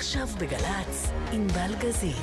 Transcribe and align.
עכשיו 0.00 0.26
בגל"צ, 0.38 1.10
עם 1.32 1.46
בלגזית. 1.46 2.16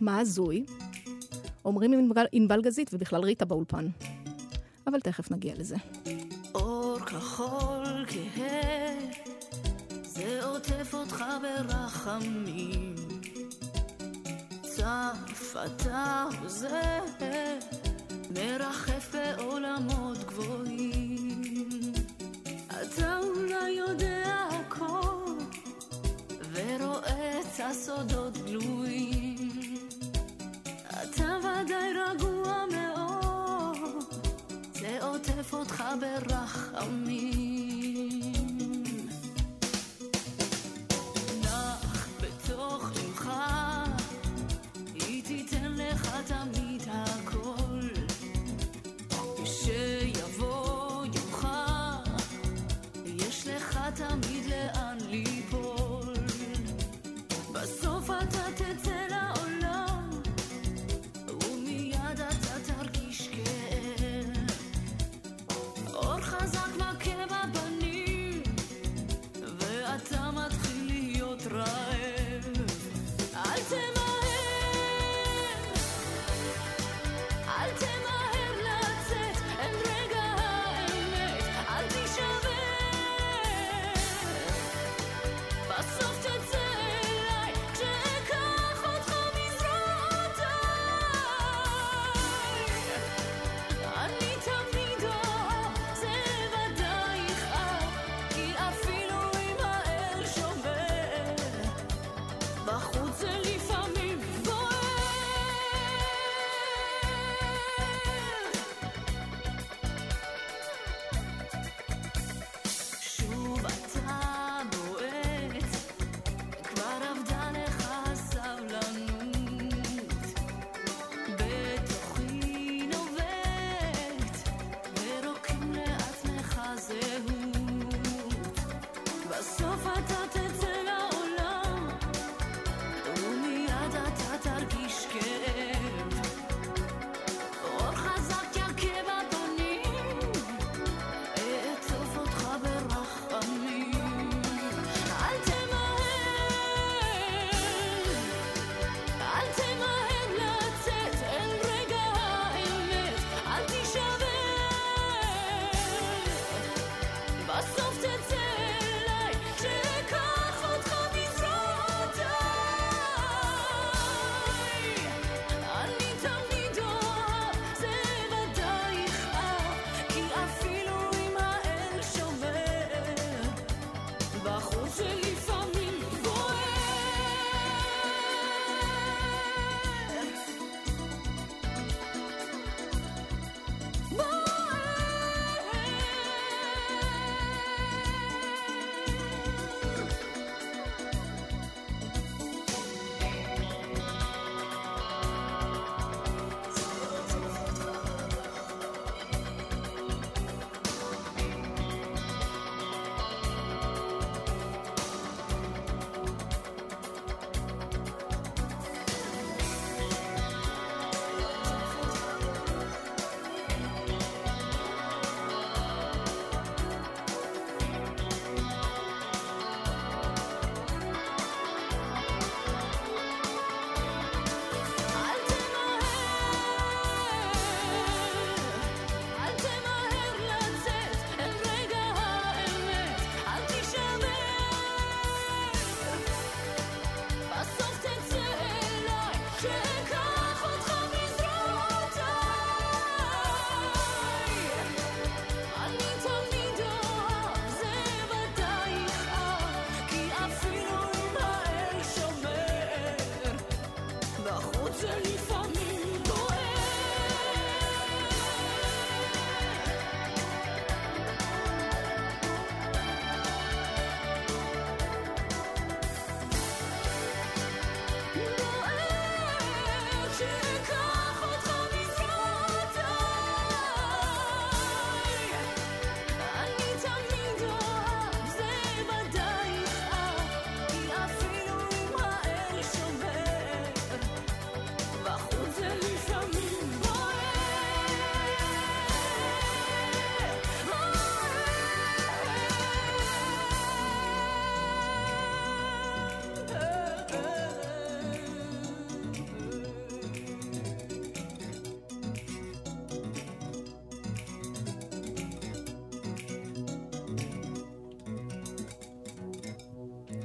מה 0.00 0.18
הזוי? 0.18 0.64
אומרים 1.64 2.12
ענבל 2.32 2.62
גזית 2.62 2.90
ובכלל 2.92 3.22
ריטה 3.24 3.44
באולפן. 3.44 3.88
אבל 4.86 5.00
תכף 5.00 5.30
נגיע 5.30 5.54
לזה. 5.56 5.76
אור 6.54 6.98
כחול 6.98 8.06
כהה, 8.08 8.94
זה 10.02 10.44
עוטף 10.44 10.94
אותך 10.94 11.24
ברחמים. 11.42 13.09
צף 14.80 15.56
אתה 15.66 16.26
וזה, 16.42 16.98
מרחף 18.30 19.14
בעולמות 19.14 20.18
גבוהים. 20.18 21.92
אתה 22.68 23.18
אולי 23.18 23.70
יודע 23.70 24.48
הכל, 24.50 25.32
ורואה 26.52 27.40
את 27.40 27.60
הסודות 27.70 28.38
גלויים. 28.38 29.74
אתה 30.88 31.38
ודאי 31.38 31.92
רגוע 31.92 32.64
מאוד, 32.72 34.04
זה 34.72 34.98
עוטף 35.02 35.52
אותך 35.54 35.84
ברחמים. 36.00 37.69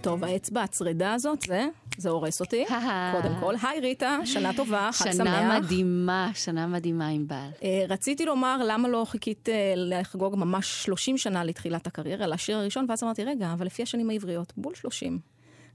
טוב, 0.05 0.23
האצבע 0.23 0.63
הצרדה 0.63 1.13
הזאת, 1.13 1.41
זה, 1.41 1.67
זה 1.97 2.09
הורס 2.09 2.41
אותי, 2.41 2.65
קודם 3.21 3.35
כל. 3.39 3.55
היי 3.63 3.79
ריטה, 3.79 4.17
שנה 4.25 4.53
טובה, 4.53 4.89
חג 4.93 5.11
שמח. 5.11 5.13
שנה 5.13 5.59
מדהימה, 5.59 6.31
שנה 6.33 6.67
מדהימה 6.67 7.07
עם 7.07 7.27
בעל. 7.27 7.49
אה, 7.63 7.85
רציתי 7.89 8.25
לומר 8.25 8.57
למה 8.67 8.87
לא 8.87 9.05
חיכית 9.07 9.49
אה, 9.49 9.73
לחגוג 9.75 10.35
ממש 10.35 10.83
30 10.83 11.17
שנה 11.17 11.43
לתחילת 11.43 11.87
הקריירה, 11.87 12.27
לשיר 12.27 12.57
הראשון, 12.57 12.85
ואז 12.89 13.03
אמרתי, 13.03 13.23
רגע, 13.23 13.53
אבל 13.53 13.65
לפי 13.65 13.83
השנים 13.83 14.09
העבריות, 14.09 14.53
בול 14.57 14.75
30. 14.75 15.19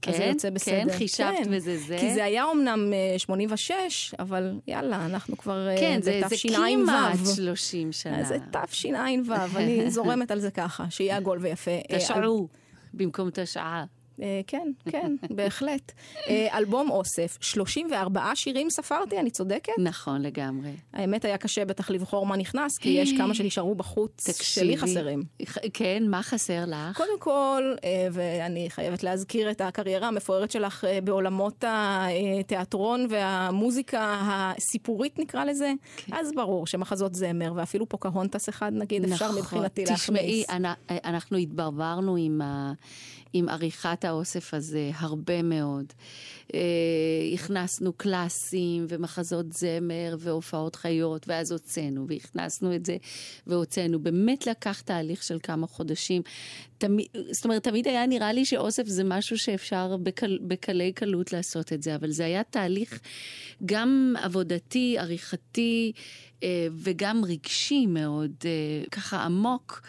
אז 0.07 0.13
זה 0.13 0.19
כן, 0.19 0.29
יוצא 0.29 0.49
בסדר. 0.49 0.89
כן, 0.89 0.97
חישבת 0.97 1.47
וזה 1.49 1.77
זה. 1.77 1.97
כי 1.99 2.13
זה 2.13 2.23
היה 2.23 2.43
אומנם 2.43 2.93
אה, 2.93 3.19
86, 3.19 4.15
אבל 4.19 4.59
יאללה, 4.67 5.05
אנחנו 5.05 5.37
כבר 5.37 5.67
אה, 5.67 5.77
כן, 5.79 5.99
זה, 6.01 6.21
זה 6.29 6.35
תשע"ו. 6.35 6.53
כמעט 6.53 7.17
30 7.35 7.91
שנה. 7.91 8.23
זה 8.23 8.37
תשע"ו, 8.51 9.33
אני 9.55 9.91
זורמת 9.91 10.31
על 10.31 10.39
זה 10.39 10.51
ככה, 10.51 10.85
שיהיה 10.89 11.17
עגול 11.17 11.37
ויפה. 11.41 11.71
אה, 11.71 11.97
תשעו, 11.97 12.47
במקום 12.93 13.29
תשעה. 13.33 13.85
אה, 14.21 14.41
כן, 14.47 14.71
כן, 14.89 15.15
בהחלט. 15.35 15.91
אה, 16.27 16.57
אלבום 16.57 16.89
אוסף, 16.91 17.37
34 17.41 18.31
שירים 18.35 18.69
ספרתי, 18.69 19.19
אני 19.19 19.29
צודקת? 19.31 19.73
נכון, 19.77 20.21
לגמרי. 20.21 20.69
האמת 20.93 21.25
היה 21.25 21.37
קשה 21.37 21.65
בטח 21.65 21.89
לבחור 21.89 22.25
מה 22.25 22.37
נכנס, 22.37 22.77
כי 22.77 22.89
יש 22.89 23.13
כמה 23.17 23.33
שנשארו 23.33 23.75
בחוץ 23.75 24.41
שלי 24.41 24.77
חסרים. 24.77 25.23
כן, 25.73 26.03
מה 26.07 26.23
חסר 26.23 26.63
לך? 26.67 26.97
קודם 26.97 27.19
כל, 27.19 27.73
אה, 27.83 28.07
ואני 28.11 28.69
חייבת 28.69 29.03
להזכיר 29.03 29.51
את 29.51 29.61
הקריירה 29.61 30.07
המפוארת 30.07 30.51
שלך 30.51 30.85
אה, 30.85 31.01
בעולמות 31.01 31.63
התיאטרון 31.67 33.07
והמוזיקה 33.09 34.17
הסיפורית 34.21 35.19
נקרא 35.19 35.43
לזה, 35.45 35.71
כן. 35.97 36.13
אז 36.15 36.31
ברור 36.35 36.67
שמחזות 36.67 37.15
זמר, 37.15 37.53
ואפילו 37.55 37.89
פוקהונטס 37.89 38.49
אחד 38.49 38.71
נגיד, 38.73 39.05
אפשר 39.11 39.25
נכון. 39.25 39.37
מבחינתי 39.39 39.83
תשמעי, 39.93 40.43
להכניס. 40.47 40.49
אנ- 40.49 40.75
אנחנו 41.05 41.37
התברברנו 41.37 42.15
עם, 42.15 42.41
ה, 42.41 42.73
עם 43.33 43.49
עריכת 43.49 44.05
האוסף 44.05 44.53
הזה 44.53 44.91
הרבה 44.95 45.41
מאוד. 45.41 45.93
אה, 46.53 46.59
הכנסנו 47.33 47.93
קלאסים 47.93 48.85
ומחזות 48.89 49.53
זמר 49.53 50.15
והופעות 50.19 50.75
חיות, 50.75 51.27
ואז 51.27 51.51
הוצאנו, 51.51 52.05
והכנסנו 52.07 52.75
את 52.75 52.85
זה 52.85 52.97
והוצאנו. 53.47 53.99
באמת 53.99 54.47
לקח 54.47 54.81
תהליך 54.81 55.23
של 55.23 55.37
כמה 55.43 55.67
חודשים. 55.67 56.21
תמיד, 56.77 57.07
זאת 57.31 57.45
אומרת, 57.45 57.63
תמיד 57.63 57.87
היה 57.87 58.05
נראה 58.05 58.33
לי 58.33 58.45
שאוסף 58.45 58.87
זה 58.87 59.03
משהו 59.03 59.37
שאפשר 59.37 59.97
בקל, 59.97 60.39
בקלי 60.41 60.91
קלות 60.93 61.33
לעשות 61.33 61.73
את 61.73 61.83
זה, 61.83 61.95
אבל 61.95 62.11
זה 62.11 62.25
היה 62.25 62.43
תהליך 62.43 62.99
גם 63.65 64.15
עבודתי, 64.21 64.95
עריכתי 64.99 65.91
אה, 66.43 66.67
וגם 66.71 67.21
רגשי 67.25 67.85
מאוד, 67.85 68.31
אה, 68.45 68.83
ככה 68.91 69.23
עמוק, 69.23 69.81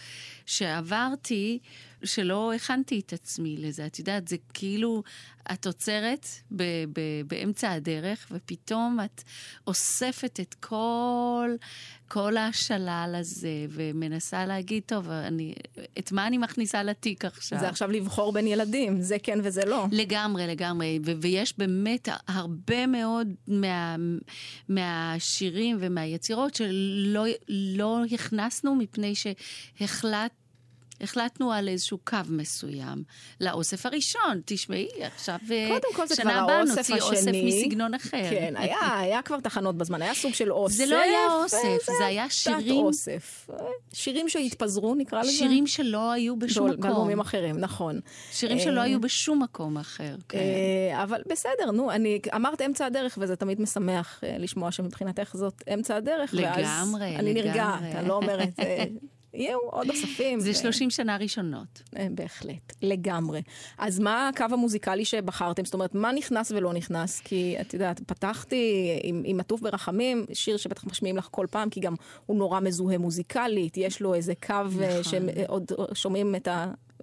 שעברתי, 0.47 1.59
שלא 2.05 2.53
הכנתי 2.53 3.01
את 3.07 3.13
עצמי 3.13 3.57
לזה. 3.59 3.87
את 3.87 3.99
יודעת, 3.99 4.29
זה 4.29 4.37
כאילו, 4.55 5.03
את 5.53 5.67
עוצרת 5.67 6.27
ב- 6.57 6.63
ב- 6.93 7.23
באמצע 7.27 7.71
הדרך, 7.73 8.27
ופתאום 8.31 8.99
את 9.05 9.23
אוספת 9.67 10.41
את 10.41 10.55
כל, 10.55 11.51
כל 12.09 12.37
השלל 12.37 13.15
הזה, 13.21 13.67
ומנסה 13.69 14.47
להגיד, 14.47 14.83
טוב, 14.87 15.11
אני, 15.11 15.55
את 15.99 16.13
מה 16.13 16.27
אני 16.27 16.39
מכניסה 16.39 16.83
לתיק 16.83 17.25
עכשיו? 17.25 17.59
זה 17.59 17.69
עכשיו 17.69 17.91
לבחור 17.91 18.33
בין 18.33 18.47
ילדים, 18.47 19.01
זה 19.01 19.17
כן 19.23 19.39
וזה 19.43 19.65
לא. 19.65 19.87
לגמרי, 19.93 20.47
לגמרי, 20.47 20.99
ו- 21.07 21.13
ויש 21.21 21.59
באמת 21.59 22.09
הרבה 22.29 22.87
מאוד 22.87 23.29
מה- 23.49 23.97
מהשירים 24.69 25.77
ומהיצירות 25.81 26.55
שלא 26.55 27.25
לא 27.49 27.99
הכנסנו 28.15 28.75
מפני 28.75 29.13
שהחלט... 29.15 30.33
החלטנו 31.03 31.53
על 31.53 31.69
איזשהו 31.69 31.99
קו 32.05 32.17
מסוים 32.29 33.03
לאוסף 33.41 33.87
הראשון. 33.87 34.41
תשמעי, 34.45 34.89
עכשיו, 35.01 35.35
אה, 35.51 35.69
קודם 35.69 35.95
כל 35.95 36.07
זה 36.07 36.15
כבר 36.15 36.25
שנה 36.31 36.43
הבאה 36.43 36.59
האוסף 36.59 36.77
נוציא 36.79 36.95
אוסף 37.01 37.13
השני. 37.29 37.63
מסגנון 37.65 37.95
אחר. 37.95 38.31
כן, 38.31 38.55
היה, 38.57 38.99
היה 38.99 39.23
כבר 39.23 39.41
תחנות 39.41 39.77
בזמן, 39.77 40.03
היה 40.03 40.15
סוג 40.15 40.35
של 40.35 40.53
אוסף. 40.53 40.77
זה 40.77 40.87
לא 40.87 40.97
היה 40.97 41.19
אוסף, 41.43 41.59
וזה 41.83 41.93
זה 41.99 42.07
היה 42.07 42.31
שירים- 42.31 42.81
תת-אוסף. 42.81 43.49
שירים 43.93 44.29
שהתפזרו, 44.29 44.95
נקרא 44.95 45.21
לזה. 45.21 45.31
שירים 45.33 45.67
שלא 45.67 46.13
היו 46.13 46.37
בשום 46.37 46.67
מקום. 46.71 46.81
באלבומים 46.81 47.21
אחרים, 47.21 47.59
נכון. 47.59 48.01
שירים 48.33 48.59
אה, 48.59 48.63
שלא 48.65 48.81
היו 48.81 49.01
בשום 49.01 49.43
מקום 49.43 49.79
אחר. 49.79 50.17
כן. 50.29 50.39
אה, 50.39 51.03
אבל 51.03 51.23
בסדר, 51.31 51.71
נו, 51.73 51.91
אני, 51.91 52.19
אמרת 52.35 52.63
אמצע 52.63 52.87
הדרך, 52.87 53.19
וזה 53.21 53.37
תמיד 53.37 53.61
משמח 53.61 54.21
אה, 54.25 54.37
לשמוע 54.39 54.71
שמבחינתך 54.73 55.31
זאת 55.35 55.63
אמצע 55.75 55.97
הדרך. 55.97 56.35
ואז 56.37 56.59
לגמרי, 56.59 57.17
אני 57.17 57.35
לגמרי. 57.35 57.49
נרגעת, 57.49 57.83
אני 57.97 58.09
לא 58.09 58.15
אומרת, 58.15 58.61
אה, 58.61 58.85
יהיו 59.35 59.59
עוד 59.59 59.91
אוספים. 59.91 60.41
זה 60.41 60.51
ו- 60.51 60.55
30 60.55 60.91
שנה 60.91 61.17
ראשונות. 61.17 61.83
אה, 61.97 62.07
בהחלט, 62.11 62.73
לגמרי. 62.83 63.43
אז 63.79 63.99
מה 63.99 64.29
הקו 64.29 64.45
המוזיקלי 64.51 65.05
שבחרתם? 65.05 65.65
זאת 65.65 65.75
אומרת, 65.75 65.95
מה 65.95 66.13
נכנס 66.13 66.51
ולא 66.51 66.73
נכנס? 66.73 67.21
כי 67.21 67.57
את 67.61 67.75
יודעת, 67.75 68.01
פתחתי 68.01 68.99
עם, 69.03 69.23
עם 69.25 69.41
עטוף 69.41 69.61
ברחמים, 69.61 70.27
שיר 70.33 70.57
שבטח 70.57 70.85
משמיעים 70.85 71.17
לך 71.17 71.29
כל 71.31 71.47
פעם, 71.51 71.71
כי 71.71 71.81
גם 71.81 71.95
הוא 72.27 72.37
נורא 72.37 72.61
מזוהה 72.61 72.99
מוזיקלית, 72.99 73.77
יש 73.77 74.01
לו 74.01 74.15
איזה 74.15 74.33
קו 74.47 74.55
נכון. 74.65 75.03
שעוד 75.03 75.73
שומעים 75.95 76.35
את 76.35 76.49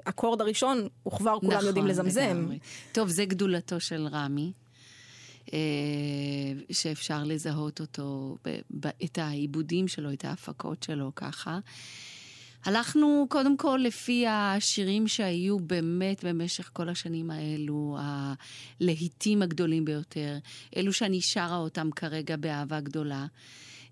האקורד 0.06 0.42
הראשון, 0.42 0.88
וכבר 1.08 1.38
כולם 1.40 1.52
נכון, 1.52 1.68
יודעים 1.68 1.88
לזמזם. 1.88 2.22
לגמרי. 2.22 2.60
טוב, 2.92 3.10
זה 3.10 3.26
גדולתו 3.26 3.80
של 3.80 4.08
רמי, 4.12 4.52
אה, 5.54 5.60
שאפשר 6.72 7.24
לזהות 7.24 7.82
אותו, 7.82 8.38
את 9.04 9.18
העיבודים 9.18 9.88
שלו, 9.88 10.14
את 10.14 10.26
ההפקות 10.26 10.84
שלו 10.84 11.12
ככה. 11.16 11.60
הלכנו 12.66 13.26
קודם 13.30 13.58
כל 13.58 13.80
לפי 13.84 14.26
השירים 14.28 15.08
שהיו 15.08 15.60
באמת 15.60 16.24
במשך 16.24 16.70
כל 16.74 16.90
השנים 16.90 17.32
האלו, 17.32 17.98
הלהיטים 18.00 19.42
הגדולים 19.42 19.86
ביותר, 19.86 20.38
אלו 20.78 20.94
שאני 20.94 21.22
שרה 21.22 21.58
אותם 21.58 21.90
כרגע 21.96 22.36
באהבה 22.36 22.80
גדולה. 22.80 23.26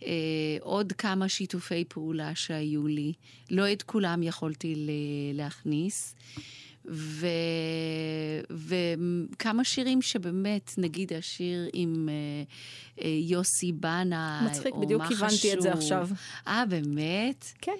אה, 0.04 0.58
עוד 0.62 0.94
כמה 0.94 1.30
שיתופי 1.30 1.86
פעולה 1.86 2.36
שהיו 2.36 2.88
לי, 2.88 3.14
לא 3.52 3.72
את 3.74 3.84
כולם 3.84 4.24
יכולתי 4.24 4.76
ל- 4.76 5.38
להכניס. 5.38 6.16
ו... 6.90 7.28
וכמה 8.50 9.64
שירים 9.64 10.02
שבאמת, 10.02 10.72
נגיד 10.78 11.14
השיר 11.14 11.70
עם 11.74 12.10
אה, 12.10 12.14
אה, 13.04 13.10
יוסי 13.22 13.72
בנאי, 13.72 14.46
מצחיק, 14.46 14.74
או 14.74 14.82
בדיוק 14.82 15.02
מה 15.02 15.08
כיוונתי 15.08 15.54
את 15.54 15.62
זה 15.62 15.70
חשוב. 15.72 15.82
עכשיו. 15.82 16.08
אה, 16.48 16.64
באמת? 16.66 17.46
כן. 17.62 17.72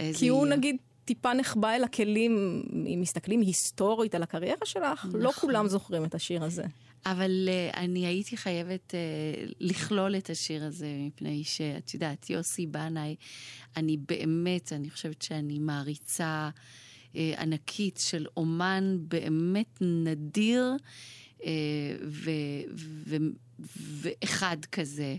איזה 0.00 0.18
כי 0.18 0.28
הוא. 0.28 0.46
נגיד 0.46 0.76
טיפה 1.04 1.34
נחבא 1.34 1.70
אל 1.70 1.84
הכלים, 1.84 2.62
אם 2.94 2.98
מסתכלים 3.00 3.40
היסטורית 3.40 4.14
על 4.14 4.22
הקריירה 4.22 4.66
שלך, 4.66 5.06
לא 5.12 5.28
נכון. 5.30 5.32
כולם 5.40 5.68
זוכרים 5.68 6.04
את 6.04 6.14
השיר 6.14 6.44
הזה. 6.44 6.64
אבל 7.06 7.48
uh, 7.48 7.76
אני 7.76 8.06
הייתי 8.06 8.36
חייבת 8.36 8.94
uh, 8.94 9.54
לכלול 9.60 10.16
את 10.16 10.30
השיר 10.30 10.64
הזה, 10.64 10.86
מפני 11.06 11.44
שאת 11.44 11.94
יודעת, 11.94 12.30
יוסי 12.30 12.66
בנאי, 12.66 13.16
אני 13.76 13.96
באמת, 13.96 14.72
אני 14.72 14.90
חושבת 14.90 15.22
שאני 15.22 15.58
מעריצה 15.58 16.50
uh, 17.12 17.16
ענקית 17.38 18.00
של 18.02 18.26
אומן 18.36 18.96
באמת 19.00 19.78
נדיר 19.80 20.76
uh, 21.38 21.42
ו- 22.02 22.30
ו- 23.06 23.16
ואחד 23.76 24.56
כזה 24.72 25.16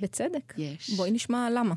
בצדק. 0.00 0.54
יש. 0.58 0.90
בואי 0.90 1.10
נשמע 1.10 1.48
למה. 1.50 1.74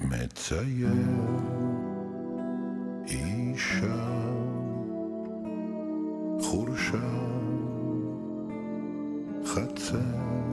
מצייר 0.00 0.88
אישה 3.08 3.96
חורשה 6.40 6.98
חצר 9.44 10.45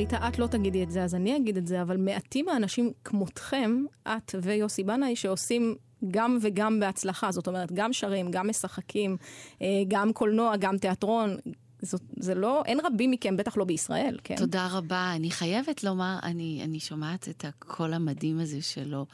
ריטה, 0.00 0.28
את 0.28 0.38
לא 0.38 0.46
תגידי 0.46 0.82
את 0.82 0.90
זה, 0.90 1.04
אז 1.04 1.14
אני 1.14 1.36
אגיד 1.36 1.56
את 1.56 1.66
זה, 1.66 1.82
אבל 1.82 1.96
מעטים 1.96 2.48
האנשים 2.48 2.92
כמותכם, 3.04 3.84
את 4.08 4.34
ויוסי 4.42 4.84
בנאי, 4.84 5.16
שעושים 5.16 5.74
גם 6.10 6.38
וגם 6.42 6.80
בהצלחה. 6.80 7.32
זאת 7.32 7.46
אומרת, 7.46 7.72
גם 7.72 7.92
שרים, 7.92 8.30
גם 8.30 8.48
משחקים, 8.48 9.16
אה, 9.62 9.66
גם 9.88 10.12
קולנוע, 10.12 10.56
גם 10.56 10.78
תיאטרון. 10.78 11.36
זאת, 11.82 12.00
זה 12.16 12.34
לא, 12.34 12.62
אין 12.66 12.80
רבים 12.84 13.10
מכם, 13.10 13.36
בטח 13.36 13.56
לא 13.56 13.64
בישראל, 13.64 14.18
כן? 14.24 14.36
תודה 14.36 14.68
רבה. 14.72 15.12
אני 15.16 15.30
חייבת 15.30 15.84
לומר, 15.84 16.18
אני, 16.22 16.60
אני 16.64 16.80
שומעת 16.80 17.28
את 17.28 17.44
הקול 17.44 17.92
המדהים 17.94 18.40
הזה 18.40 18.62
שלו, 18.62 19.06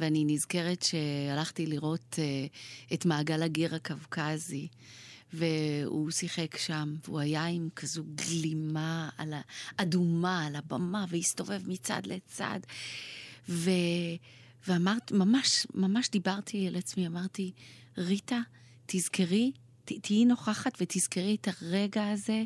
ואני 0.00 0.24
נזכרת 0.26 0.82
שהלכתי 0.82 1.66
לראות 1.66 2.14
uh, 2.18 2.94
את 2.94 3.06
מעגל 3.06 3.42
הגיר 3.42 3.74
הקווקזי. 3.74 4.68
והוא 5.32 6.10
שיחק 6.10 6.56
שם, 6.56 6.94
והוא 7.04 7.20
היה 7.20 7.46
עם 7.46 7.68
כזו 7.76 8.04
גלימה 8.14 9.08
על 9.18 9.32
ה... 9.32 9.40
אדומה 9.76 10.46
על 10.46 10.56
הבמה, 10.56 11.04
והסתובב 11.08 11.68
מצד 11.68 12.02
לצד. 12.06 12.60
ו... 13.48 13.70
ואמרת, 14.68 15.12
ממש, 15.12 15.66
ממש 15.74 16.10
דיברתי 16.10 16.66
על 16.66 16.76
עצמי, 16.76 17.06
אמרתי, 17.06 17.52
ריטה, 17.98 18.40
תזכרי, 18.86 19.52
ת, 19.84 19.92
תהיי 20.02 20.24
נוכחת 20.24 20.72
ותזכרי 20.80 21.36
את 21.40 21.48
הרגע 21.48 22.10
הזה, 22.10 22.44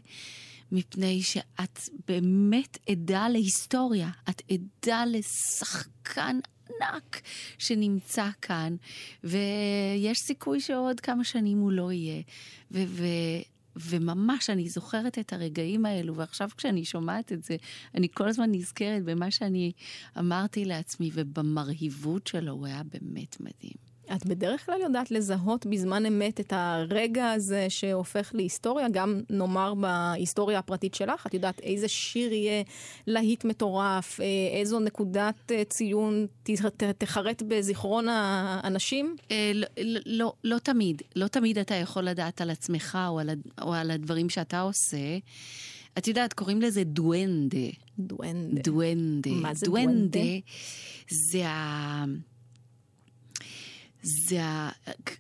מפני 0.73 1.23
שאת 1.23 1.81
באמת 2.09 2.79
עדה 2.89 3.29
להיסטוריה, 3.29 4.11
את 4.29 4.43
עדה 4.51 5.05
לשחקן 5.07 6.39
ענק 6.81 7.21
שנמצא 7.59 8.29
כאן, 8.43 8.77
ויש 9.25 10.21
סיכוי 10.21 10.61
שעוד 10.61 11.01
כמה 11.01 11.25
שנים 11.25 11.59
הוא 11.59 11.73
לא 11.73 11.93
יהיה. 11.93 12.23
ו- 12.71 12.85
ו- 12.87 13.43
וממש, 13.77 14.51
אני 14.51 14.69
זוכרת 14.69 15.19
את 15.19 15.33
הרגעים 15.33 15.87
האלו, 15.87 16.17
ועכשיו 16.17 16.49
כשאני 16.57 16.85
שומעת 16.85 17.33
את 17.33 17.45
זה, 17.45 17.57
אני 17.95 18.09
כל 18.15 18.29
הזמן 18.29 18.53
נזכרת 18.53 19.05
במה 19.05 19.31
שאני 19.31 19.73
אמרתי 20.19 20.65
לעצמי, 20.65 21.11
ובמרהיבות 21.15 22.27
שלו, 22.27 22.53
הוא 22.53 22.67
היה 22.67 22.83
באמת 22.93 23.41
מדהים. 23.41 23.90
את 24.15 24.27
בדרך 24.27 24.67
כלל 24.67 24.81
יודעת 24.81 25.11
לזהות 25.11 25.67
בזמן 25.67 26.07
אמת 26.07 26.41
את 26.41 26.53
הרגע 26.57 27.31
הזה 27.31 27.67
שהופך 27.69 28.31
להיסטוריה, 28.35 28.89
גם 28.89 29.21
נאמר 29.31 29.75
בהיסטוריה 29.75 30.59
הפרטית 30.59 30.95
שלך, 30.95 31.27
את 31.27 31.35
יודעת 31.35 31.61
איזה 31.61 31.89
שיר 31.89 32.33
יהיה 32.33 32.63
להיט 33.07 33.45
מטורף, 33.45 34.21
אה, 34.21 34.27
איזו 34.59 34.81
נקודת 34.81 35.53
אה, 35.53 35.63
ציון 35.65 36.27
תחרט 36.99 37.43
בזיכרון 37.49 38.09
האנשים? 38.09 39.17
אה, 39.31 39.53
לא, 39.55 39.67
לא, 39.79 40.01
לא, 40.07 40.33
לא 40.45 40.59
תמיד. 40.59 41.03
לא 41.17 41.27
תמיד 41.27 41.59
אתה 41.59 41.75
יכול 41.75 42.03
לדעת 42.03 42.41
על 42.41 42.51
עצמך 42.51 42.99
או 43.09 43.19
על, 43.19 43.31
או 43.63 43.75
על 43.75 43.91
הדברים 43.91 44.29
שאתה 44.29 44.61
עושה. 44.61 45.19
את 45.99 46.09
יודעת, 46.09 46.33
קוראים 46.33 46.63
לזה 46.63 46.85
דואנדה. 46.85 47.59
דואנדה. 47.99 48.63
דואנדה. 48.63 49.31
מה 49.31 49.55
זה 49.55 49.67
דואנדה? 49.67 49.93
דואנדה? 49.93 50.21
זה 51.11 51.49
ה... 51.49 52.05
זה 54.03 54.43
ה... 54.43 54.71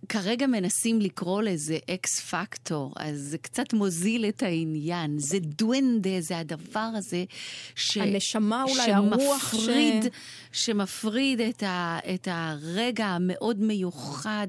כרגע 0.08 0.46
מנסים 0.46 1.00
לקרוא 1.00 1.42
לזה 1.42 1.78
אקס 1.90 2.20
פקטור, 2.20 2.92
אז 2.96 3.18
זה 3.18 3.38
קצת 3.38 3.72
מוזיל 3.72 4.24
את 4.24 4.42
העניין. 4.42 5.18
זה 5.18 5.38
דואנדה, 5.38 6.20
זה 6.20 6.38
הדבר 6.38 6.88
הזה 6.96 7.24
ש... 7.74 7.96
הנשמה 7.96 8.64
אולי, 8.68 8.92
הרוח 8.92 9.54
ש- 9.54 9.56
שמפריד, 9.56 10.04
שמפריד 10.52 11.40
את, 11.40 11.62
ה, 11.62 11.98
את 12.14 12.28
הרגע 12.30 13.06
המאוד 13.06 13.60
מיוחד, 13.60 14.48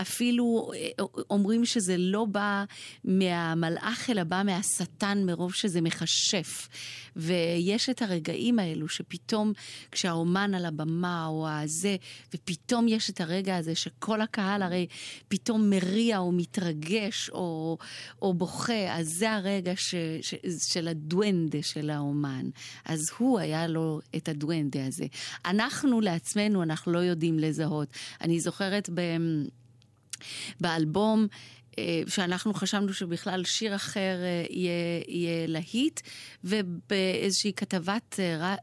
אפילו 0.00 0.70
אה, 0.74 1.04
אומרים 1.30 1.64
שזה 1.64 1.96
לא 1.98 2.24
בא 2.24 2.64
מהמלאך, 3.04 4.10
אלא 4.10 4.24
בא 4.24 4.42
מהשטן 4.44 5.22
מרוב 5.26 5.54
שזה 5.54 5.80
מכשף. 5.80 6.68
ויש 7.16 7.88
את 7.88 8.02
הרגעים 8.02 8.58
האלו 8.58 8.88
שפתאום 8.88 9.52
כשהאומן 9.92 10.54
על 10.54 10.64
הבמה 10.64 11.26
או 11.26 11.48
הזה, 11.48 11.96
ופתאום 12.34 12.88
יש 12.88 13.10
את 13.10 13.20
הרגע 13.20 13.47
הזה 13.56 13.74
שכל 13.74 14.20
הקהל 14.20 14.62
הרי 14.62 14.86
פתאום 15.28 15.70
מריע 15.70 16.18
או 16.18 16.32
מתרגש 16.32 17.30
או, 17.30 17.78
או 18.22 18.34
בוכה, 18.34 18.96
אז 18.96 19.08
זה 19.08 19.32
הרגע 19.32 19.72
ש, 19.76 19.94
ש, 20.22 20.34
של 20.72 20.88
הדואנדה 20.88 21.62
של 21.62 21.90
האומן. 21.90 22.50
אז 22.84 23.10
הוא 23.18 23.38
היה 23.38 23.66
לו 23.66 24.00
את 24.16 24.28
הדואנדה 24.28 24.86
הזה. 24.86 25.06
אנחנו 25.44 26.00
לעצמנו, 26.00 26.62
אנחנו 26.62 26.92
לא 26.92 26.98
יודעים 26.98 27.38
לזהות. 27.38 27.88
אני 28.20 28.40
זוכרת 28.40 28.90
ב... 28.94 29.00
באלבום, 30.60 31.26
אה, 31.78 32.02
שאנחנו 32.06 32.54
חשבנו 32.54 32.92
שבכלל 32.92 33.44
שיר 33.44 33.74
אחר 33.74 34.16
אה, 34.22 34.44
יהיה, 34.50 35.02
יהיה 35.08 35.46
להיט, 35.46 36.00
ובאיזושהי 36.44 37.52
כתבת 37.52 38.20
אה, 38.20 38.56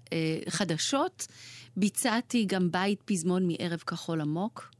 חדשות 0.50 1.28
ביצעתי 1.78 2.46
גם 2.46 2.72
בית 2.72 3.02
פזמון 3.06 3.48
מערב 3.48 3.80
כחול 3.80 4.22
עמוק, 4.22 4.72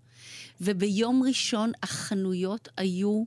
וביום 0.62 1.24
ראשון 1.28 1.72
החנויות 1.84 2.70
היו 2.78 3.24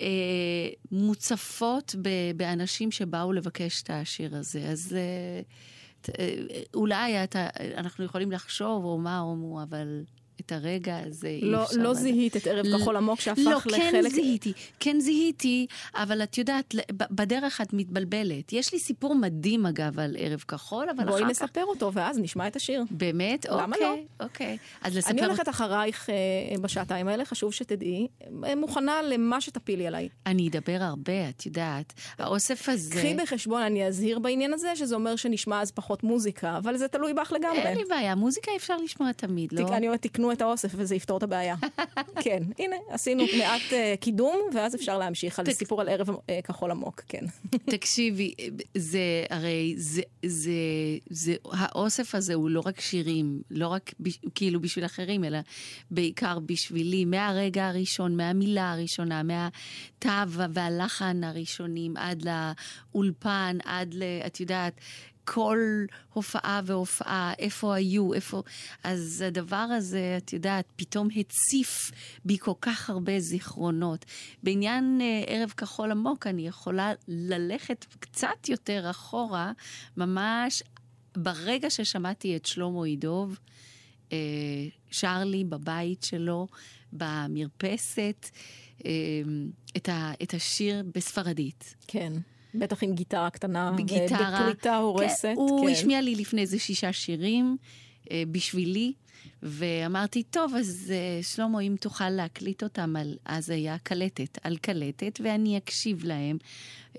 אה, 0.00 0.68
מוצפות 0.92 1.94
ב- 2.02 2.36
באנשים 2.36 2.90
שבאו 2.90 3.32
לבקש 3.32 3.82
את 3.82 3.90
השיר 3.90 4.36
הזה. 4.36 4.68
אז 4.68 4.96
אה, 4.96 5.40
אה, 6.18 6.62
אולי 6.74 7.24
אתה, 7.24 7.48
אנחנו 7.76 8.04
יכולים 8.04 8.32
לחשוב 8.32 8.84
או 8.84 8.98
מה 8.98 9.20
או 9.20 9.36
מו, 9.36 9.62
אבל 9.62 10.04
את 10.40 10.52
הרגע 10.52 10.98
הזה 11.06 11.38
לא, 11.42 11.64
לא. 11.76 11.94
זיהית 11.94 12.36
את 12.36 12.46
ערב 12.46 12.66
כחול 12.78 12.96
עמוק 12.96 13.20
שהפך 13.20 13.38
לא, 13.38 13.52
לחלק... 13.52 13.80
כן 13.80 14.02
זיהיתי, 14.08 14.52
כן 14.80 15.00
זיהיתי, 15.00 15.66
אבל 15.94 16.22
את 16.22 16.38
יודעת, 16.38 16.74
בדרך 16.92 17.60
את 17.60 17.72
מתבלבלת. 17.72 18.52
יש 18.52 18.72
לי 18.72 18.78
סיפור 18.78 19.14
מדהים, 19.14 19.66
אגב, 19.66 19.98
על 19.98 20.16
ערב 20.18 20.44
כחול, 20.48 20.90
אבל 20.90 21.04
בואי 21.04 21.22
אחר 21.22 21.34
כך... 21.34 21.42
נספר 21.42 21.64
אותו, 21.64 21.92
ואז 21.92 22.18
נשמע 22.18 22.46
את 22.46 22.56
השיר. 22.56 22.84
באמת? 22.90 23.46
למה 23.50 23.76
אוקיי, 23.76 24.06
אוקיי. 24.20 24.58
אז 24.82 24.96
לספר... 24.96 25.10
אני 25.10 25.24
הולכת 25.24 25.48
אחרייך 25.48 26.10
אה, 26.10 26.14
בשעתיים 26.60 27.08
האלה, 27.08 27.24
חשוב 27.24 27.52
שתדעי. 27.52 28.06
אה, 28.44 28.54
מוכנה 28.54 29.02
למה 29.02 29.40
שתפילי 29.40 29.86
עליי. 29.86 30.08
אני 30.26 30.48
אדבר 30.48 30.78
הרבה, 30.80 31.28
את 31.28 31.46
יודעת. 31.46 31.92
האוסף 32.18 32.68
הזה... 32.68 32.94
קחי 32.94 33.14
בחשבון, 33.14 33.62
אני 33.62 33.86
אזהיר 33.86 34.18
בעניין 34.18 34.52
הזה, 34.52 34.76
שזה 34.76 34.94
אומר 34.94 35.16
שנשמע 35.16 35.60
אז 35.62 35.70
פחות 35.70 36.02
מוזיקה, 36.02 36.58
אבל 36.58 36.76
זה 36.76 36.88
תלוי 36.88 37.14
בך 37.14 37.32
לגמרי. 37.32 37.58
אין 37.58 37.78
לי 37.78 37.84
בעיה, 37.88 38.14
מוזיקה 38.14 38.50
אפשר 38.56 38.76
לשמוע 38.76 39.12
תמיד, 39.12 39.52
לא? 39.52 39.66
תק- 39.66 39.72
אני 39.72 39.86
אומרת, 39.86 40.02
תקנו 40.02 40.27
את 40.32 40.42
האוסף 40.42 40.68
וזה 40.76 40.94
יפתור 40.94 41.18
את 41.18 41.22
הבעיה. 41.22 41.56
כן, 42.24 42.42
הנה, 42.58 42.76
עשינו 42.88 43.24
מעט 43.38 43.62
אה, 43.72 43.94
קידום, 44.00 44.36
ואז 44.54 44.74
אפשר 44.74 44.98
להמשיך 44.98 45.38
על 45.38 45.44
תק- 45.44 45.52
סיפור 45.52 45.80
על 45.80 45.88
ערב 45.88 46.08
אה, 46.30 46.40
כחול 46.44 46.70
עמוק, 46.70 47.02
כן. 47.08 47.24
תקשיבי, 47.74 48.34
זה 48.74 49.00
הרי, 49.30 49.74
זה, 49.76 50.02
זה, 50.26 50.52
זה, 51.10 51.34
האוסף 51.52 52.14
הזה 52.14 52.34
הוא 52.34 52.50
לא 52.50 52.62
רק 52.66 52.80
שירים, 52.80 53.42
לא 53.50 53.68
רק 53.68 53.94
בש, 54.00 54.18
כאילו 54.34 54.60
בשביל 54.60 54.84
אחרים, 54.84 55.24
אלא 55.24 55.38
בעיקר 55.90 56.38
בשבילי, 56.38 57.04
מהרגע 57.04 57.68
הראשון, 57.68 58.16
מהמילה 58.16 58.72
הראשונה, 58.72 59.22
מהתו 59.22 60.08
והלחן 60.52 61.24
הראשונים, 61.24 61.96
עד 61.96 62.22
לאולפן, 62.94 63.58
עד 63.64 63.94
ל... 63.94 64.02
את 64.26 64.40
יודעת, 64.40 64.80
כל 65.34 65.58
הופעה 66.12 66.60
והופעה, 66.64 67.32
איפה 67.38 67.74
היו, 67.74 68.14
איפה... 68.14 68.42
אז 68.84 69.24
הדבר 69.26 69.56
הזה, 69.56 70.14
את 70.16 70.32
יודעת, 70.32 70.64
פתאום 70.76 71.08
הציף 71.16 71.90
בי 72.24 72.38
כל 72.38 72.52
כך 72.60 72.90
הרבה 72.90 73.20
זיכרונות. 73.20 74.04
בעניין 74.42 74.98
אה, 75.00 75.24
ערב 75.26 75.50
כחול 75.56 75.90
עמוק, 75.90 76.26
אני 76.26 76.46
יכולה 76.46 76.92
ללכת 77.08 77.86
קצת 78.00 78.48
יותר 78.48 78.90
אחורה, 78.90 79.52
ממש 79.96 80.62
ברגע 81.16 81.70
ששמעתי 81.70 82.36
את 82.36 82.46
שלמה 82.46 82.88
ידוב, 82.88 83.38
אה, 84.12 84.18
שר 84.90 85.24
לי 85.24 85.44
בבית 85.44 86.02
שלו, 86.02 86.46
במרפסת, 86.92 88.30
אה, 88.84 88.90
את, 89.76 89.88
ה, 89.88 90.12
את 90.22 90.34
השיר 90.34 90.82
בספרדית. 90.94 91.74
כן. 91.86 92.12
בטח 92.54 92.82
עם 92.82 92.94
גיטרה 92.94 93.30
קטנה, 93.30 93.72
בגיטרה. 93.72 94.38
ובפריטה 94.40 94.76
הורסת. 94.76 95.22
כן, 95.22 95.34
הוא 95.36 95.66
כן. 95.66 95.72
השמיע 95.72 96.00
לי 96.00 96.14
לפני 96.14 96.40
איזה 96.40 96.58
שישה 96.58 96.92
שירים 96.92 97.56
אה, 98.10 98.22
בשבילי, 98.30 98.92
ואמרתי, 99.42 100.22
טוב, 100.22 100.54
אז 100.54 100.92
אה, 100.94 101.22
שלמה, 101.22 101.60
אם 101.60 101.74
תוכל 101.80 102.10
להקליט 102.10 102.62
אותם, 102.62 102.96
על, 102.96 103.16
אז 103.24 103.50
היה 103.50 103.78
קלטת, 103.78 104.38
על 104.42 104.56
קלטת, 104.56 105.20
ואני 105.22 105.56
אקשיב 105.56 106.04
להם, 106.04 106.38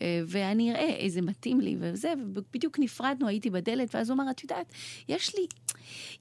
אה, 0.02 0.22
ואני 0.28 0.72
אראה 0.72 0.96
איזה 0.96 1.22
מתאים 1.22 1.62
לי 1.62 1.76
וזה, 1.80 2.14
ובדיוק 2.34 2.80
נפרדנו, 2.80 3.28
הייתי 3.28 3.50
בדלת, 3.50 3.96
ואז 3.96 4.10
הוא 4.10 4.16
אמר, 4.16 4.32
את 4.32 4.44
יודעת, 4.44 4.74
יש 5.10 5.36
לי, 5.36 5.48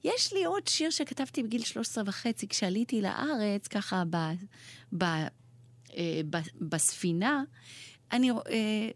יש 0.03 0.33
לי 0.33 0.45
עוד 0.45 0.67
שיר 0.67 0.89
שכתבתי 0.89 1.43
בגיל 1.43 1.63
13 1.63 2.03
וחצי, 2.07 2.47
כשעליתי 2.47 3.01
לארץ, 3.01 3.67
ככה 3.67 4.03
ב, 4.09 4.17
ב, 4.97 5.03
אה, 5.03 6.21
ב, 6.29 6.37
בספינה, 6.61 7.43
אני, 8.11 8.31
אה, 8.31 8.89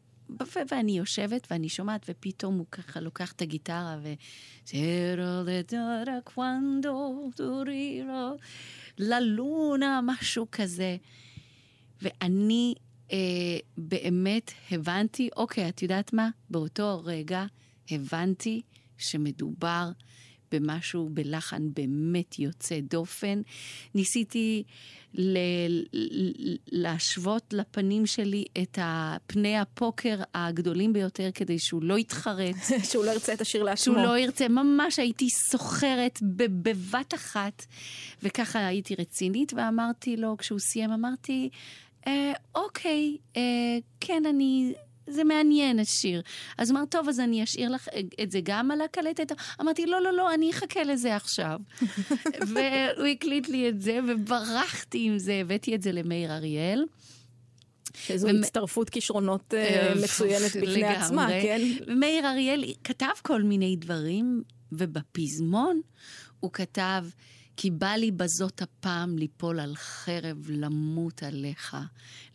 ואני 0.71 0.97
יושבת 0.97 1.47
ואני 1.51 1.69
שומעת, 1.69 2.05
ופתאום 2.09 2.57
הוא 2.57 2.65
ככה 2.71 2.99
לוקח 2.99 3.31
את 3.31 3.41
הגיטרה 3.41 3.97
ו... 4.03 4.13
"Cierro 4.65 5.45
de 5.45 5.71
todo 5.71 6.31
cuando 6.35 6.93
tu 7.37 7.63
río, 7.65 8.37
la 8.99 9.19
luna", 9.37 10.01
משהו 10.03 10.47
כזה. 10.51 10.97
ואני, 12.01 12.73
אה, 13.11 13.17
באמת 13.77 14.51
הבנתי, 14.71 15.29
אוקיי, 15.35 15.69
את 15.69 15.81
יודעת 15.81 16.13
מה? 16.13 16.29
באותו 16.49 17.01
רגע 17.05 17.45
הבנתי 17.91 18.61
שמדובר 18.97 19.91
במשהו, 20.55 21.09
בלחן 21.13 21.69
באמת 21.73 22.39
יוצא 22.39 22.79
דופן. 22.79 23.41
ניסיתי 23.95 24.63
ל- 25.13 25.83
להשוות 26.71 27.53
לפנים 27.53 28.05
שלי 28.05 28.45
את 28.61 28.77
פני 29.27 29.57
הפוקר 29.57 30.15
הגדולים 30.33 30.93
ביותר 30.93 31.29
כדי 31.33 31.59
שהוא 31.59 31.83
לא 31.83 31.99
יתחרט. 31.99 32.55
שהוא 32.91 33.05
לא 33.05 33.11
ירצה 33.11 33.33
את 33.33 33.41
השיר 33.41 33.63
לעצמו. 33.63 33.93
שהוא 33.93 34.05
לא 34.05 34.17
ירצה, 34.17 34.47
ממש 34.47 34.99
הייתי 34.99 35.27
סוחרת 35.29 36.19
ב- 36.35 36.69
בבת 36.69 37.13
אחת, 37.13 37.65
וככה 38.23 38.67
הייתי 38.67 38.95
רצינית, 38.99 39.53
ואמרתי 39.55 40.17
לו, 40.17 40.37
כשהוא 40.37 40.59
סיים, 40.59 40.91
אמרתי, 40.91 41.49
אה, 42.07 42.31
אוקיי, 42.55 43.17
אה, 43.37 43.41
כן, 43.99 44.23
אני... 44.29 44.73
זה 45.07 45.23
מעניין 45.23 45.79
השיר. 45.79 46.21
אז 46.57 46.69
הוא 46.71 46.77
אמר, 46.77 46.85
טוב, 46.85 47.09
אז 47.09 47.19
אני 47.19 47.43
אשאיר 47.43 47.69
לך 47.69 47.87
את 48.23 48.31
זה 48.31 48.39
גם 48.43 48.71
על 48.71 48.81
הקלטת? 48.81 49.31
אמרתי, 49.61 49.85
לא, 49.85 50.01
לא, 50.01 50.13
לא, 50.13 50.33
אני 50.33 50.51
אחכה 50.51 50.83
לזה 50.83 51.15
עכשיו. 51.15 51.59
והוא 52.53 53.07
הקליט 53.11 53.47
לי 53.49 53.69
את 53.69 53.81
זה, 53.81 53.99
וברחתי 54.07 55.07
עם 55.07 55.17
זה, 55.17 55.33
הבאתי 55.33 55.75
את 55.75 55.81
זה 55.81 55.91
למאיר 55.91 56.31
אריאל. 56.35 56.85
שזו 57.97 58.27
ומ- 58.27 58.39
הצטרפות 58.43 58.89
כישרונות 58.89 59.53
אה, 59.53 59.87
אה, 59.89 59.95
מצוינת 60.03 60.51
בפני 60.55 60.65
לגמרי. 60.65 60.87
עצמה, 60.95 61.27
כן? 61.41 61.61
ומאיר 61.87 62.27
אריאל 62.31 62.63
כתב 62.83 63.07
כל 63.21 63.43
מיני 63.43 63.75
דברים, 63.75 64.43
ובפזמון 64.71 65.81
הוא 66.39 66.51
כתב, 66.53 67.05
כי 67.57 67.71
בא 67.71 67.91
לי 67.91 68.11
בזאת 68.11 68.61
הפעם 68.61 69.17
ליפול 69.17 69.59
על 69.59 69.75
חרב, 69.75 70.37
למות 70.49 71.23
עליך, 71.23 71.77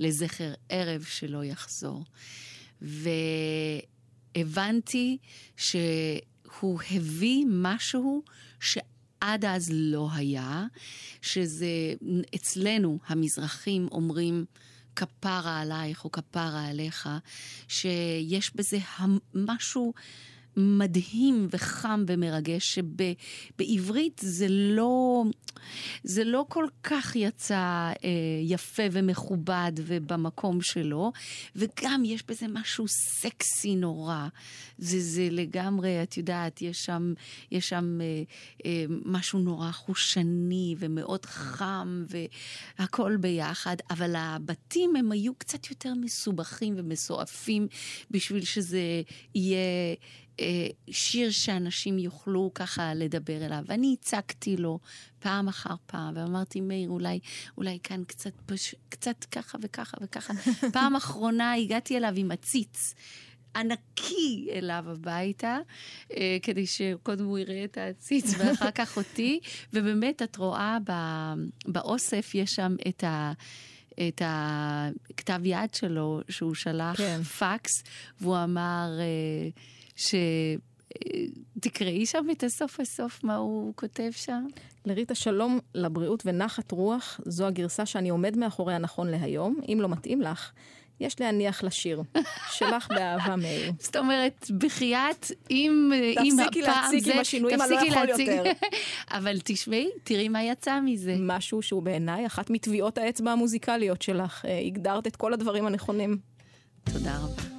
לזכר 0.01 0.53
ערב 0.69 1.03
שלא 1.03 1.45
יחזור. 1.45 2.05
והבנתי 4.37 5.19
שהוא 5.57 6.81
הביא 6.91 7.45
משהו 7.49 8.23
שעד 8.61 9.45
אז 9.45 9.71
לא 9.73 10.09
היה, 10.15 10.67
שזה 11.23 11.67
אצלנו, 12.35 12.99
המזרחים 13.07 13.89
אומרים, 13.93 14.45
כפרה 14.97 15.61
עלייך 15.61 16.05
או 16.05 16.13
כפרה 16.13 16.69
עליך, 16.69 17.09
שיש 17.69 18.57
בזה 18.57 18.79
משהו 19.35 19.95
מדהים 20.59 21.49
וחם 21.51 22.05
ומרגש, 22.07 22.75
שבעברית 22.75 24.21
זה 24.25 24.47
לא, 24.49 25.25
זה 26.05 26.25
לא 26.25 26.45
כל 26.49 26.67
כך 26.83 27.17
יצא 27.17 27.55
אה, 27.55 28.11
יפה 28.43 28.83
ומכובד 28.93 29.73
ובמקום 29.77 30.61
שלו, 30.63 31.13
וגם 31.57 32.03
יש 32.05 32.23
בזה 32.29 32.47
משהו 32.49 32.85
סקסי 32.89 33.77
נורא. 33.77 34.29
זה, 34.79 35.01
זה 35.01 35.29
לגמרי, 35.31 36.03
את 36.03 36.17
יודעת, 36.17 36.63
יש 36.63 36.85
שם, 36.85 37.13
יש 37.51 37.69
שם 37.69 37.99
אה, 38.01 38.23
אה, 38.65 38.85
משהו 39.05 39.39
נורא 39.39 39.71
חושני 39.71 40.75
ומאוד 40.79 41.27
חם 41.27 42.05
והכל 42.79 43.17
ביחד, 43.17 43.77
אבל 43.91 44.15
הבתים 44.17 44.97
הם 44.97 45.13
היו 45.13 45.35
קצת 45.35 45.71
יותר 45.71 45.95
מסובכים 45.95 46.75
ומסועפים 46.77 47.69
בשביל 48.11 48.45
שזה 48.45 49.03
יהיה... 49.35 49.97
אה, 50.41 50.67
שיר 50.91 51.31
שאנשים 51.31 51.99
יוכלו 51.99 52.51
ככה 52.55 52.95
לדבר 52.95 53.47
אליו. 53.47 53.63
ואני 53.67 53.97
הצגתי 54.01 54.57
לו 54.57 54.79
פעם 55.19 55.49
אחר 55.49 55.75
פעם, 55.87 56.17
ואמרתי, 56.17 56.61
מאיר, 56.61 56.89
אולי, 56.89 57.21
אולי 57.57 57.79
כאן 57.83 58.05
קצת, 58.05 58.33
פש... 58.47 58.75
קצת 58.89 59.25
ככה 59.25 59.59
וככה 59.63 59.97
וככה. 60.01 60.35
פעם 60.73 60.97
אחרונה 60.97 61.55
הגעתי 61.55 61.97
אליו 61.97 62.13
עם 62.17 62.31
עציץ. 62.31 62.95
ענקי 63.57 64.49
אליו 64.53 64.85
הביתה, 64.87 65.59
אה, 66.17 66.37
כדי 66.43 66.67
שקודם 66.67 67.25
הוא 67.25 67.39
יראה 67.39 67.65
את 67.65 67.79
העציץ 67.79 68.35
ואחר 68.39 68.71
כך 68.71 68.97
אותי, 68.97 69.41
ובאמת 69.73 70.23
את 70.23 70.37
רואה 70.37 70.79
ב- 70.85 71.35
באוסף, 71.67 72.31
יש 72.35 72.55
שם 72.55 72.77
את 72.89 73.05
ה... 73.05 73.33
את 74.09 74.23
הכתב 74.25 75.41
יד 75.45 75.75
שלו, 75.75 76.21
שהוא 76.29 76.55
שלח 76.55 76.97
כן. 76.97 77.23
פקס, 77.23 77.85
והוא 78.21 78.37
אמר 78.45 78.89
אה, 79.01 79.49
ש... 79.99 80.15
אה, 80.15 81.25
תקראי 81.61 82.07
שם 82.07 82.27
את 82.33 82.45
הסוף 82.45 82.81
הסוף 82.81 83.25
מה 83.25 83.37
הוא 83.37 83.73
כותב 83.77 84.11
שם. 84.13 84.47
לריטה 84.85 85.15
שלום 85.15 85.59
לבריאות 85.75 86.23
ונחת 86.27 86.71
רוח, 86.71 87.21
זו 87.25 87.47
הגרסה 87.47 87.87
שאני 87.87 88.09
עומד 88.09 88.37
מאחוריה 88.37 88.79
נכון 88.79 89.09
להיום. 89.09 89.61
אם 89.73 89.79
לא 89.81 89.89
מתאים 89.89 90.23
לך, 90.23 90.51
יש 91.01 91.21
להניח 91.21 91.65
לשיר. 91.65 92.03
שלך 92.57 92.89
באהבה 92.89 93.37
מאיר. 93.37 93.73
זאת 93.79 93.97
אומרת, 93.97 94.51
בחייאת, 94.59 95.33
אם, 95.51 95.93
אם 96.23 96.37
תפסיקי 96.37 96.63
הפעם 96.63 96.99
זה... 96.99 97.13
עם 97.15 97.19
השינויים, 97.19 97.63
אני 97.63 97.71
לא 97.71 97.77
תפסיקי 97.77 97.93
יכול 97.93 98.05
להציק. 98.05 98.29
יותר. 98.29 98.53
אבל 99.19 99.37
תשמעי, 99.45 99.89
תראי 100.05 100.29
מה 100.29 100.43
יצא 100.43 100.81
מזה. 100.81 101.17
משהו 101.19 101.63
שהוא 101.63 101.83
בעיניי 101.83 102.27
אחת 102.27 102.51
מטביעות 102.51 102.99
האצבע 102.99 103.31
המוזיקליות 103.31 104.03
שלך. 104.03 104.45
אה, 104.45 104.59
הגדרת 104.67 105.07
את 105.07 105.17
כל 105.17 105.33
הדברים 105.33 105.67
הנכונים. 105.67 106.19
תודה 106.85 107.17
רבה. 107.17 107.58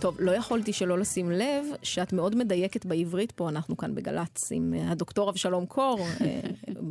טוב, 0.00 0.16
לא 0.20 0.30
יכולתי 0.30 0.72
שלא 0.72 0.98
לשים 0.98 1.30
לב 1.30 1.64
שאת 1.82 2.12
מאוד 2.12 2.36
מדייקת 2.36 2.86
בעברית 2.86 3.32
פה, 3.32 3.48
אנחנו 3.48 3.76
כאן 3.76 3.94
בגל"צ 3.94 4.52
עם 4.52 4.74
אה, 4.74 4.90
הדוקטור 4.90 5.30
אבשלום 5.30 5.66
קור, 5.66 6.06
אה, 6.20 6.40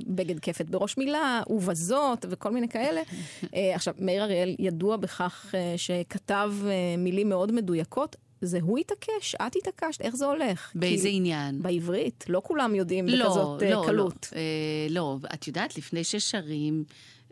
בגד 0.07 0.39
כפת 0.39 0.65
בראש 0.65 0.97
מילה, 0.97 1.41
ובזאת 1.49 2.25
וכל 2.29 2.51
מיני 2.51 2.69
כאלה. 2.69 3.01
אה, 3.55 3.75
עכשיו, 3.75 3.93
מאיר 3.99 4.23
אריאל 4.23 4.55
ידוע 4.59 4.97
בכך 4.97 5.55
שכתב 5.77 6.53
מילים 6.97 7.29
מאוד 7.29 7.51
מדויקות. 7.51 8.15
זה 8.41 8.59
הוא 8.61 8.77
התעקש? 8.77 9.35
את 9.35 9.55
התעקשת? 9.55 10.01
איך 10.01 10.15
זה 10.15 10.25
הולך? 10.25 10.71
באיזה 10.75 11.07
עניין? 11.11 11.61
בעברית, 11.61 12.25
לא 12.29 12.41
כולם 12.45 12.75
יודעים 12.75 13.07
לא, 13.07 13.25
בכזאת 13.25 13.63
אה, 13.63 13.71
לא, 13.71 13.83
קלות. 13.85 14.29
לא. 14.31 14.39
לא, 14.89 15.17
את 15.33 15.47
יודעת, 15.47 15.77
לפני 15.77 16.03
ששרים, 16.03 16.83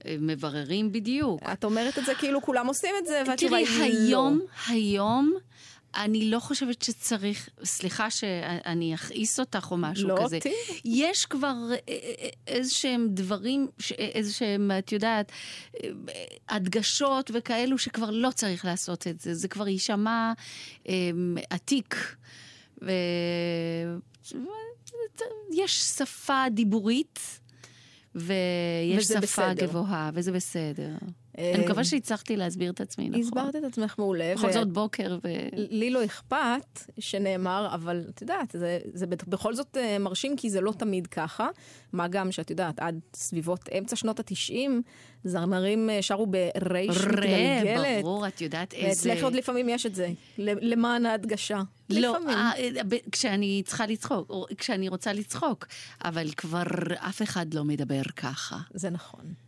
מבררים 0.06 0.92
בדיוק. 0.92 1.42
את 1.54 1.64
אומרת 1.64 1.98
את 1.98 2.06
זה 2.06 2.16
כאילו 2.16 2.42
כולם 2.42 2.68
עושים 2.68 2.96
את 3.02 3.06
זה, 3.06 3.24
והתשובה 3.28 3.58
תראי, 3.66 3.84
היא 3.84 3.94
לא. 3.94 3.94
היום, 4.08 4.40
היום, 4.68 5.34
אני 5.96 6.30
לא 6.32 6.40
חושבת 6.40 6.82
שצריך, 6.82 7.50
סליחה 7.64 8.10
שאני 8.10 8.96
אכעיס 8.96 9.40
אותך 9.40 9.68
או 9.72 9.78
משהו 9.78 10.10
לא 10.10 10.16
כזה. 10.24 10.36
אותי. 10.36 10.54
יש 10.86 11.26
כבר 11.26 11.56
אה, 11.72 11.78
אה, 11.90 12.30
איזה 12.48 12.74
שהם 12.74 13.08
דברים, 13.10 13.68
איזה 13.98 14.34
שהם, 14.34 14.72
את 14.80 14.92
יודעת, 14.92 15.32
אה, 15.84 15.90
הדגשות 16.50 17.32
וכאלו 17.34 17.78
שכבר 17.78 18.10
לא 18.12 18.30
צריך 18.32 18.66
לעשות 18.66 19.08
את 19.08 19.20
זה. 19.20 19.34
זה 19.34 19.48
כבר 19.48 19.68
יישמע 19.68 20.34
אה, 20.90 20.94
עתיק. 21.50 22.16
ו... 22.82 22.92
יש 25.54 25.80
שפה 25.82 26.44
דיבורית. 26.52 27.40
ויש 28.18 29.06
שפה 29.06 29.20
בסדר. 29.20 29.66
גבוהה, 29.66 30.10
וזה 30.14 30.32
בסדר. 30.32 30.96
אה, 31.38 31.52
אני 31.56 31.66
מקווה 31.66 31.84
שהצלחתי 31.84 32.38
להסביר 32.38 32.72
את 32.72 32.82
עצמי 32.82 33.10
נכון. 33.10 33.22
הסברת 33.22 33.56
את 33.56 33.64
עצמך 33.64 33.96
מעולה. 33.98 34.34
בכל 34.38 34.52
זאת 34.52 34.72
בוקר 34.72 35.18
ו... 35.24 35.28
לי 35.54 35.90
לא 35.90 36.06
אכפת 36.06 36.80
שנאמר, 37.00 37.70
אבל 37.74 38.06
את 38.10 38.22
יודעת, 38.22 38.52
זה, 38.52 38.80
זה 38.94 39.06
בכל 39.08 39.56
זאת 39.56 39.78
אה, 39.78 40.00
מרשים 40.00 40.36
כי 40.38 40.50
זה 40.50 40.62
לא 40.62 40.72
תמיד 40.72 41.08
ככה. 41.08 41.48
מה 41.94 42.08
גם 42.08 42.32
שאת 42.32 42.50
יודעת, 42.50 42.80
עד 42.80 43.00
סביבות 43.16 43.70
אמצע 43.78 43.96
שנות 43.96 44.20
התשעים, 44.20 44.82
זמרים 45.24 45.90
אה, 45.90 46.02
שרו 46.02 46.28
ברייש 46.28 46.98
מתגלגלת. 46.98 48.02
ברור, 48.02 48.28
את 48.28 48.42
יודעת 48.42 48.74
איזה... 48.74 49.10
ואצלך 49.10 49.24
עוד 49.24 49.34
לפעמים 49.34 49.70
יש 49.70 49.86
את 49.86 49.96
זה, 49.96 50.10
למען 50.38 51.06
ההדגשה. 51.06 51.62
לא. 51.90 52.18
אה, 52.30 52.52
אה, 52.58 52.98
כשאני 53.12 53.64
צריכה 53.66 53.86
לצחוק, 53.86 54.32
כשאני 54.58 54.90
רוצה 54.90 55.14
לצחוק, 55.14 55.68
אבל 56.06 56.32
כבר 56.38 56.64
אף 56.96 57.22
אחד 57.22 57.54
לא 57.54 57.64
מדבר 57.64 58.02
ככה. 58.16 58.58
זה 58.74 58.90
נכון. 58.90 59.47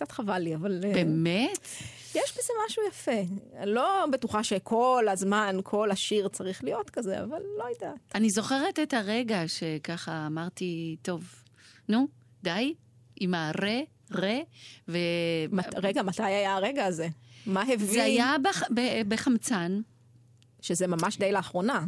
קצת 0.00 0.12
חבל 0.12 0.38
לי, 0.38 0.54
אבל... 0.54 0.80
אה, 0.84 0.92
באמת? 0.92 1.68
יש 2.14 2.32
בזה 2.32 2.52
משהו 2.66 2.82
יפה. 2.88 3.20
לא 3.66 4.04
בטוחה 4.12 4.44
שכל 4.44 5.06
הזמן, 5.10 5.56
כל 5.64 5.90
השיר 5.90 6.28
צריך 6.28 6.64
להיות 6.64 6.90
כזה, 6.90 7.22
אבל 7.22 7.40
לא 7.58 7.64
יודעת. 7.74 7.98
אני 8.14 8.30
זוכרת 8.30 8.78
את 8.78 8.94
הרגע 8.94 9.42
שככה 9.48 10.26
אמרתי, 10.26 10.96
טוב, 11.02 11.24
נו, 11.88 12.08
די, 12.42 12.74
עם 13.20 13.34
הרה, 13.34 13.80
רה, 14.10 14.38
ו... 14.88 14.98
מת- 15.52 15.74
רגע, 15.76 16.02
מתי 16.02 16.22
היה 16.22 16.54
הרגע 16.54 16.84
הזה? 16.84 17.08
מה 17.46 17.62
הביא? 17.62 17.76
זה 17.92 18.02
היה 18.04 18.36
בח... 18.44 18.62
ב- 18.74 19.08
בחמצן. 19.08 19.80
שזה 20.62 20.86
ממש 20.86 21.18
די 21.18 21.32
לאחרונה. 21.32 21.84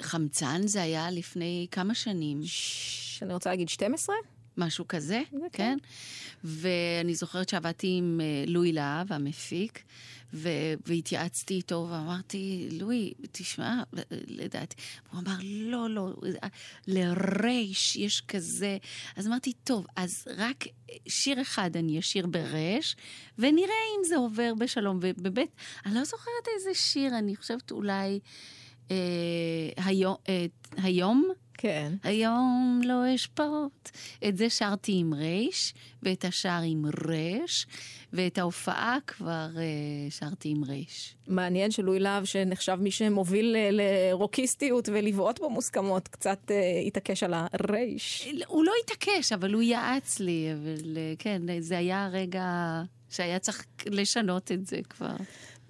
חמצן 0.00 0.66
זה 0.66 0.82
היה 0.82 1.10
לפני 1.10 1.66
כמה 1.70 1.94
שנים. 1.94 2.40
ש- 2.44 3.22
אני 3.22 3.34
רוצה 3.34 3.50
להגיד 3.50 3.68
12? 3.68 4.14
משהו 4.58 4.88
כזה, 4.88 5.22
זה 5.32 5.38
כן. 5.52 5.78
כן. 5.78 5.78
ואני 6.44 7.14
זוכרת 7.14 7.48
שעבדתי 7.48 7.94
עם 7.98 8.20
אה, 8.22 8.44
לואי 8.46 8.72
להב, 8.72 9.12
המפיק, 9.12 9.82
ו- 10.34 10.74
והתייעצתי 10.86 11.54
איתו 11.54 11.88
ואמרתי, 11.90 12.68
לואי, 12.72 13.12
תשמע, 13.32 13.82
לדעתי, 14.26 14.76
הוא 15.10 15.20
אמר, 15.20 15.36
לא, 15.42 15.90
לא, 15.90 16.14
לרייש 16.86 17.96
יש 17.96 18.20
כזה. 18.20 18.78
אז 19.16 19.26
אמרתי, 19.26 19.52
טוב, 19.52 19.86
אז 19.96 20.28
רק 20.36 20.64
שיר 21.08 21.40
אחד 21.40 21.76
אני 21.76 21.98
אשיר 21.98 22.26
ברש, 22.26 22.96
ונראה 23.38 23.74
אם 23.98 24.04
זה 24.04 24.16
עובר 24.16 24.52
בשלום. 24.58 24.98
ובאמת, 25.02 25.48
אני 25.86 25.94
לא 25.94 26.04
זוכרת 26.04 26.48
איזה 26.56 26.70
שיר, 26.74 27.18
אני 27.18 27.36
חושבת 27.36 27.70
אולי 27.70 28.20
אה, 28.90 28.96
היום, 29.76 30.16
אה, 30.28 30.46
היום 30.76 31.28
כן. 31.58 31.92
היום 32.02 32.80
לא 32.84 33.14
אשפוט. 33.14 33.90
את 34.28 34.36
זה 34.36 34.50
שרתי 34.50 34.92
עם 34.94 35.14
רייש, 35.14 35.74
ואת 36.02 36.24
השאר 36.24 36.60
עם 36.64 36.84
רש, 37.08 37.66
ואת 38.12 38.38
ההופעה 38.38 38.98
כבר 39.06 39.48
אה, 39.56 40.10
שרתי 40.10 40.48
עם 40.48 40.64
רייש. 40.64 41.14
מעניין 41.28 41.70
שלואי 41.70 41.98
להב, 41.98 42.24
שנחשב 42.24 42.74
מי 42.80 42.90
שמוביל 42.90 43.56
אה, 43.56 43.68
לרוקיסטיות 43.72 44.88
ולבעוט 44.92 45.40
במוסכמות, 45.40 46.08
קצת 46.08 46.50
אה, 46.50 46.80
התעקש 46.86 47.22
על 47.22 47.34
הרייש. 47.36 48.28
הוא 48.46 48.64
לא 48.64 48.72
התעקש, 48.84 49.32
אבל 49.32 49.52
הוא 49.54 49.62
יעץ 49.62 50.20
לי, 50.20 50.48
אבל 50.52 50.96
אה, 50.96 51.14
כן, 51.18 51.42
זה 51.60 51.78
היה 51.78 52.08
רגע 52.12 52.44
שהיה 53.10 53.38
צריך 53.38 53.66
לשנות 53.86 54.52
את 54.52 54.66
זה 54.66 54.80
כבר. 54.90 55.16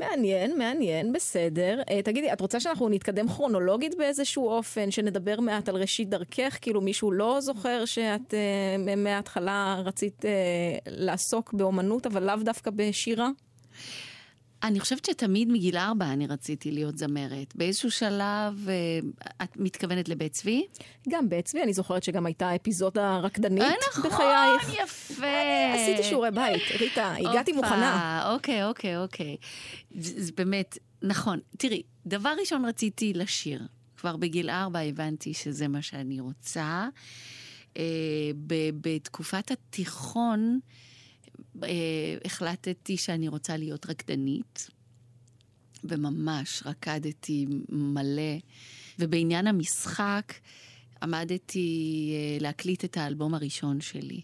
מעניין, 0.00 0.58
מעניין, 0.58 1.12
בסדר. 1.12 1.80
אה, 1.90 2.02
תגידי, 2.02 2.32
את 2.32 2.40
רוצה 2.40 2.60
שאנחנו 2.60 2.88
נתקדם 2.88 3.28
כרונולוגית 3.28 3.94
באיזשהו 3.98 4.48
אופן, 4.48 4.90
שנדבר 4.90 5.40
מעט 5.40 5.68
על 5.68 5.76
ראשית 5.76 6.08
דרכך? 6.08 6.58
כאילו 6.60 6.80
מישהו 6.80 7.12
לא 7.12 7.40
זוכר 7.40 7.84
שאת 7.84 8.34
מ- 8.78 9.04
מההתחלה 9.04 9.82
רצית 9.84 10.24
אה, 10.24 10.30
לעסוק 10.86 11.52
באומנות, 11.52 12.06
אבל 12.06 12.22
לאו 12.26 12.36
דווקא 12.44 12.70
בשירה? 12.74 13.28
אני 14.62 14.80
חושבת 14.80 15.04
שתמיד 15.04 15.48
מגיל 15.52 15.76
ארבע 15.76 16.12
אני 16.12 16.26
רציתי 16.26 16.70
להיות 16.70 16.98
זמרת. 16.98 17.56
באיזשהו 17.56 17.90
שלב, 17.90 18.68
אה, 18.68 18.74
את 19.44 19.56
מתכוונת 19.56 20.08
לבית 20.08 20.32
צבי? 20.32 20.66
גם 21.08 21.28
בעצמי, 21.28 21.62
אני 21.62 21.72
זוכרת 21.72 22.02
שגם 22.02 22.26
הייתה 22.26 22.56
אפיזודה 22.56 23.18
רקדנית 23.18 23.62
אה, 23.62 23.72
נכון, 23.90 24.10
בחייך. 24.10 24.74
יפה. 24.82 25.26
עשיתי 25.74 26.02
שיעורי 26.02 26.30
בית, 26.30 26.62
ריטה, 26.80 27.14
הגעתי 27.14 27.50
הופה, 27.50 27.66
מוכנה. 27.66 28.22
אוקיי, 28.34 28.64
אוקיי, 28.64 28.98
אוקיי. 28.98 29.36
זה, 30.00 30.32
באמת, 30.36 30.78
נכון. 31.02 31.40
תראי, 31.58 31.82
דבר 32.06 32.34
ראשון 32.40 32.64
רציתי 32.64 33.12
לשיר. 33.14 33.66
כבר 33.96 34.16
בגיל 34.16 34.50
ארבע 34.50 34.78
הבנתי 34.78 35.34
שזה 35.34 35.68
מה 35.68 35.82
שאני 35.82 36.20
רוצה. 36.20 36.88
אה, 37.76 37.82
בתקופת 38.80 39.50
התיכון 39.50 40.60
החלטתי 42.24 42.96
שאני 42.96 43.28
רוצה 43.28 43.56
להיות 43.56 43.86
רקדנית, 43.86 44.70
וממש 45.84 46.62
רקדתי 46.66 47.46
מלא. 47.68 48.38
ובעניין 48.98 49.46
המשחק 49.46 50.32
עמדתי 51.02 52.10
אה, 52.14 52.38
להקליט 52.40 52.84
את 52.84 52.96
האלבום 52.96 53.34
הראשון 53.34 53.80
שלי. 53.80 54.20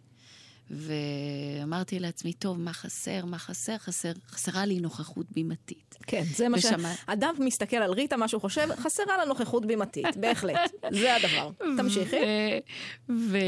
ואמרתי 0.70 1.98
לעצמי, 1.98 2.33
טוב, 2.33 2.61
מה 2.61 2.72
חסר? 2.72 3.24
מה 3.24 3.38
חסר? 3.38 3.79
חסר 3.79 4.12
חסרה 4.29 4.66
לי 4.66 4.81
נוכחות 4.81 5.27
בימתית. 5.33 5.94
כן, 6.07 6.22
זה 6.37 6.48
מה. 6.48 6.57
ושמע- 6.59 6.94
אדם 7.07 7.35
מסתכל 7.38 7.77
על 7.77 7.92
ריטה, 7.92 8.16
מה 8.16 8.29
שהוא 8.29 8.40
חושב, 8.40 8.68
חסרה 8.77 9.16
לה 9.18 9.24
נוכחות 9.24 9.66
בימתית, 9.66 10.16
בהחלט. 10.20 10.70
זה 10.92 11.16
הדבר. 11.16 11.50
תמשיכי. 11.77 12.16
ו- 13.09 13.38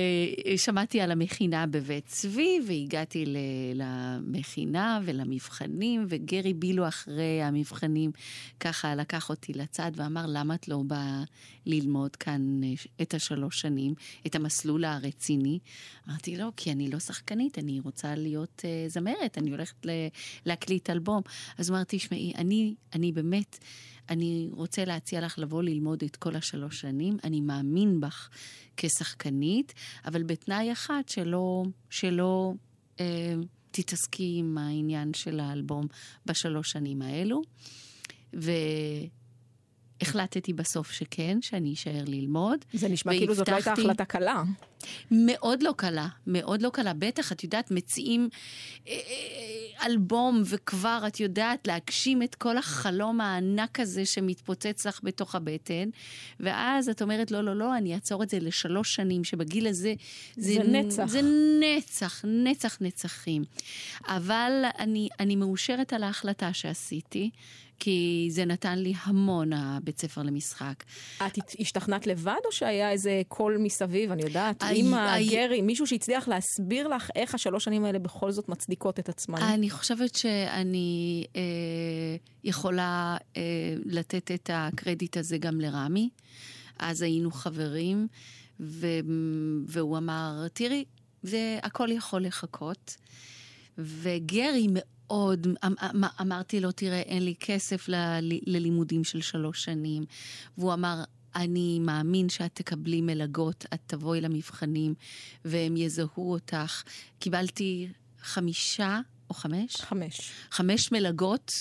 ושמעתי 0.54 1.00
על 1.00 1.10
המכינה 1.10 1.66
בבית 1.66 2.06
צבי, 2.06 2.60
והגעתי 2.66 3.26
ל- 3.26 3.36
למכינה 3.74 5.00
ולמבחנים, 5.04 6.06
וגרי 6.08 6.54
בילו 6.54 6.88
אחרי 6.88 7.42
המבחנים 7.42 8.10
ככה 8.60 8.94
לקח 8.94 9.30
אותי 9.30 9.52
לצד 9.52 9.90
ואמר, 9.96 10.24
למה 10.28 10.54
את 10.54 10.68
לא 10.68 10.82
באה 10.86 11.22
ללמוד 11.66 12.16
כאן 12.16 12.60
אה, 12.64 12.68
את 13.02 13.14
השלוש 13.14 13.60
שנים, 13.60 13.94
את 14.26 14.34
המסלול 14.34 14.84
הרציני? 14.84 15.58
אמרתי, 16.08 16.36
לא, 16.36 16.48
כי 16.56 16.72
אני 16.72 16.90
לא 16.90 16.98
שחקנית, 17.06 17.58
אני 17.58 17.80
רוצה 17.80 18.14
להיות 18.14 18.62
uh, 18.64 18.90
זמרת, 18.92 19.38
אני 19.38 19.50
הולכת 19.50 19.86
להקליט 20.46 20.90
אלבום. 20.90 21.22
אז 21.58 21.70
אמרתי, 21.70 21.98
שמעי, 21.98 22.32
אני, 22.36 22.74
אני 22.94 23.12
באמת... 23.12 23.58
אני 24.08 24.48
רוצה 24.52 24.84
להציע 24.84 25.20
לך 25.20 25.38
לבוא 25.38 25.62
ללמוד 25.62 26.02
את 26.04 26.16
כל 26.16 26.36
השלוש 26.36 26.80
שנים. 26.80 27.16
אני 27.24 27.40
מאמין 27.40 28.00
בך 28.00 28.28
כשחקנית, 28.76 29.74
אבל 30.04 30.22
בתנאי 30.22 30.72
אחד 30.72 31.02
שלא, 31.06 31.62
שלא 31.90 32.52
אה, 33.00 33.34
תתעסקי 33.70 34.36
עם 34.38 34.58
העניין 34.58 35.14
של 35.14 35.40
האלבום 35.40 35.86
בשלוש 36.26 36.70
שנים 36.72 37.02
האלו. 37.02 37.42
והחלטתי 40.02 40.52
בסוף 40.52 40.90
שכן, 40.90 41.38
שאני 41.42 41.72
אשאר 41.74 42.04
ללמוד. 42.06 42.64
זה 42.72 42.88
נשמע 42.88 43.12
כאילו 43.12 43.34
זאת 43.34 43.48
לא 43.48 43.54
הייתה 43.54 43.70
והבטחתי- 43.70 43.82
החלטה 43.86 44.04
קלה. 44.04 44.42
מאוד 45.10 45.62
לא 45.62 45.74
קלה, 45.76 46.08
מאוד 46.26 46.62
לא 46.62 46.70
קלה. 46.70 46.92
בטח, 46.94 47.32
את 47.32 47.44
יודעת, 47.44 47.70
מציעים 47.70 48.28
אה, 48.88 48.92
אה, 48.92 49.86
אלבום, 49.86 50.42
וכבר, 50.44 51.04
את 51.06 51.20
יודעת, 51.20 51.66
להגשים 51.66 52.22
את 52.22 52.34
כל 52.34 52.58
החלום 52.58 53.20
הענק 53.20 53.80
הזה 53.80 54.06
שמתפוצץ 54.06 54.86
לך 54.86 55.00
בתוך 55.02 55.34
הבטן, 55.34 55.88
ואז 56.40 56.88
את 56.88 57.02
אומרת, 57.02 57.30
לא, 57.30 57.40
לא, 57.40 57.56
לא, 57.56 57.76
אני 57.76 57.94
אעצור 57.94 58.22
את 58.22 58.30
זה 58.30 58.38
לשלוש 58.40 58.94
שנים, 58.94 59.24
שבגיל 59.24 59.66
הזה... 59.66 59.94
זה 60.36 60.58
נצח. 60.58 61.06
זה 61.06 61.20
נצח, 61.60 62.24
נצח 62.24 62.78
נצחים. 62.80 63.44
אבל 64.06 64.64
אני, 64.78 65.08
אני 65.20 65.36
מאושרת 65.36 65.92
על 65.92 66.02
ההחלטה 66.02 66.52
שעשיתי, 66.52 67.30
כי 67.78 68.28
זה 68.30 68.44
נתן 68.44 68.78
לי 68.78 68.92
המון 69.02 69.52
הבית 69.52 70.00
ספר 70.00 70.22
למשחק. 70.22 70.84
את 71.26 71.38
השתכנעת 71.60 72.06
לבד, 72.06 72.40
או 72.44 72.52
שהיה 72.52 72.90
איזה 72.90 73.22
קול 73.28 73.56
מסביב, 73.58 74.10
אני 74.10 74.22
יודעת, 74.22 74.62
הי- 74.68 74.80
אמא, 74.80 74.96
הי- 74.96 75.28
גרי, 75.30 75.62
מישהו 75.62 75.86
שהצליח 75.86 76.28
להסביר 76.28 76.88
לך 76.88 77.10
איך 77.14 77.34
השלוש 77.34 77.64
שנים 77.64 77.84
האלה 77.84 77.98
בכל 77.98 78.30
זאת 78.32 78.48
מצדיקות 78.48 78.98
את 78.98 79.08
עצמן? 79.08 79.42
אני 79.42 79.70
חושבת 79.70 80.14
שאני 80.14 81.24
אה, 81.36 81.40
יכולה 82.44 83.16
אה, 83.36 83.42
לתת 83.84 84.30
את 84.30 84.50
הקרדיט 84.52 85.16
הזה 85.16 85.38
גם 85.38 85.60
לרמי. 85.60 86.08
אז 86.78 87.02
היינו 87.02 87.30
חברים, 87.30 88.06
ו, 88.60 88.86
והוא 89.66 89.98
אמר, 89.98 90.46
תראי, 90.52 90.84
זה 91.22 91.58
הכל 91.62 91.88
יכול 91.92 92.24
לחכות. 92.24 92.96
וגרי 93.78 94.66
מאוד, 94.70 95.46
אמ- 95.66 95.74
אמ- 95.82 96.04
אמרתי 96.20 96.60
לו, 96.60 96.72
תראה, 96.72 97.00
אין 97.00 97.24
לי 97.24 97.34
כסף 97.40 97.88
ל- 97.88 97.94
ללימודים 98.46 99.04
של 99.04 99.20
שלוש 99.20 99.64
שנים. 99.64 100.04
והוא 100.58 100.72
אמר, 100.72 101.02
אני 101.36 101.78
מאמין 101.80 102.28
שאת 102.28 102.54
תקבלי 102.54 103.00
מלגות, 103.00 103.66
את 103.74 103.80
תבואי 103.86 104.20
למבחנים 104.20 104.94
והם 105.44 105.76
יזהו 105.76 106.32
אותך. 106.32 106.82
קיבלתי 107.18 107.88
חמישה 108.20 109.00
או 109.30 109.34
חמש? 109.34 109.76
חמש. 109.76 110.30
חמש 110.50 110.92
מלגות 110.92 111.52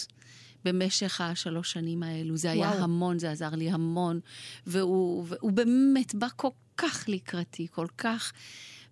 במשך 0.65 1.21
השלוש 1.21 1.71
שנים 1.71 2.03
האלו. 2.03 2.37
זה 2.37 2.51
היה 2.51 2.67
וואו. 2.67 2.83
המון, 2.83 3.19
זה 3.19 3.31
עזר 3.31 3.49
לי 3.49 3.71
המון. 3.71 4.19
והוא, 4.67 5.25
והוא 5.27 5.51
באמת 5.51 6.15
בא 6.15 6.27
כל 6.35 6.49
כך 6.77 7.05
לקראתי, 7.07 7.67
כל 7.71 7.87
כך... 7.97 8.31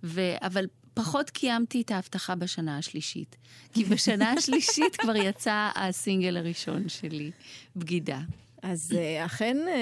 ו... 0.03 0.21
אבל 0.41 0.65
פחות 0.93 1.29
קיימתי 1.29 1.81
את 1.81 1.91
ההבטחה 1.91 2.35
בשנה 2.35 2.77
השלישית. 2.77 3.35
כי 3.73 3.83
בשנה 3.83 4.31
השלישית 4.31 4.95
כבר 5.01 5.15
יצא 5.15 5.69
הסינגל 5.75 6.37
הראשון 6.37 6.89
שלי, 6.89 7.31
בגידה. 7.75 8.19
אז 8.63 8.93
אה, 8.97 9.25
אכן 9.25 9.57
אה, 9.67 9.73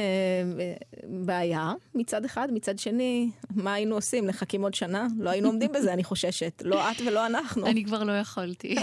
אה, 0.59 0.73
בעיה 1.03 1.73
מצד 1.95 2.25
אחד, 2.25 2.47
מצד 2.53 2.79
שני, 2.79 3.29
מה 3.55 3.73
היינו 3.73 3.95
עושים? 3.95 4.25
נחכים 4.25 4.63
עוד 4.63 4.73
שנה? 4.73 5.07
לא 5.19 5.29
היינו 5.29 5.47
עומדים 5.47 5.71
בזה, 5.71 5.93
אני 5.93 6.03
חוששת. 6.03 6.61
לא 6.65 6.91
את 6.91 7.01
ולא 7.05 7.25
אנחנו. 7.25 7.67
אני 7.67 7.85
כבר 7.85 8.03
לא 8.03 8.11
יכולתי. 8.11 8.75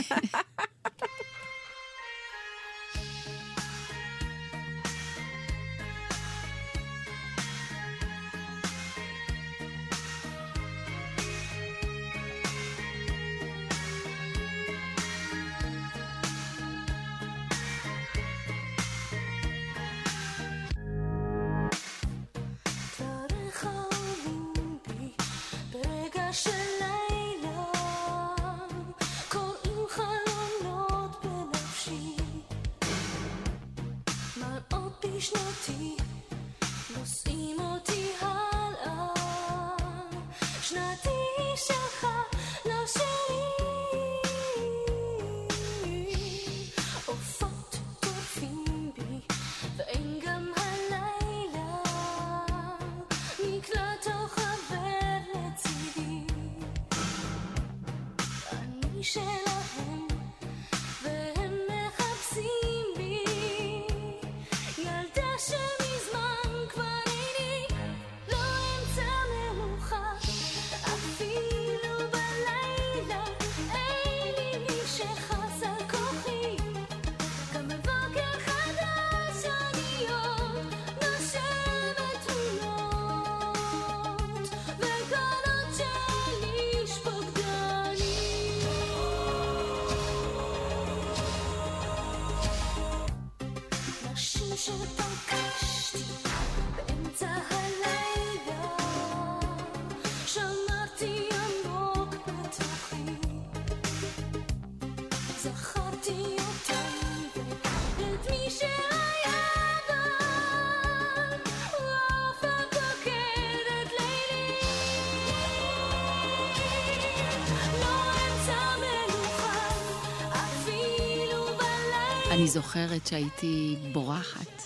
אני 122.31 122.49
זוכרת 122.49 123.07
שהייתי 123.07 123.77
בורחת 123.93 124.63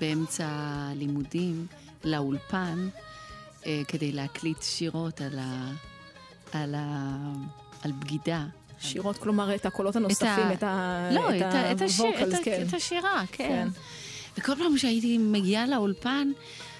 באמצע 0.00 0.46
הלימודים 0.50 1.66
לאולפן 2.04 2.88
אה, 3.66 3.82
כדי 3.88 4.12
להקליט 4.12 4.62
שירות 4.62 5.20
על, 5.20 5.38
ה, 5.38 5.70
על, 6.52 6.74
ה, 6.78 7.16
על 7.84 7.92
בגידה. 7.92 8.44
שירות, 8.80 9.18
כלומר, 9.18 9.54
את 9.54 9.66
הקולות 9.66 9.96
הנוספים, 9.96 10.28
ה- 10.28 10.52
את 10.52 10.62
ה- 10.62 11.08
לא, 11.12 11.36
את, 11.36 11.42
ה- 11.42 11.72
את, 11.72 11.82
השיר, 11.82 12.28
את, 12.28 12.34
ה- 12.34 12.44
כן. 12.44 12.64
את 12.68 12.74
השירה, 12.74 13.22
כן. 13.32 13.48
כן. 13.48 13.68
וכל 14.38 14.52
פעם 14.56 14.78
שהייתי 14.78 15.18
מגיעה 15.18 15.66
לאולפן, 15.66 16.30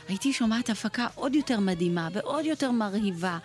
הייתי 0.08 0.32
שומעת 0.32 0.70
הפקה 0.70 1.06
עוד 1.14 1.34
יותר 1.34 1.60
מדהימה 1.60 2.08
ועוד 2.12 2.44
יותר 2.44 2.70
מרהיבה. 2.70 3.38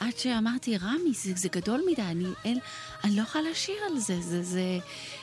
עד 0.00 0.18
שאמרתי, 0.18 0.76
רמי, 0.76 1.12
זה, 1.12 1.32
זה 1.36 1.48
גדול 1.48 1.82
מדי, 1.90 2.02
אני, 2.02 2.24
אין, 2.44 2.58
אני 3.04 3.16
לא 3.16 3.22
יכולה 3.22 3.50
לשיר 3.50 3.76
על 3.90 3.98
זה, 3.98 4.20
זה, 4.20 4.42
זה, 4.42 4.78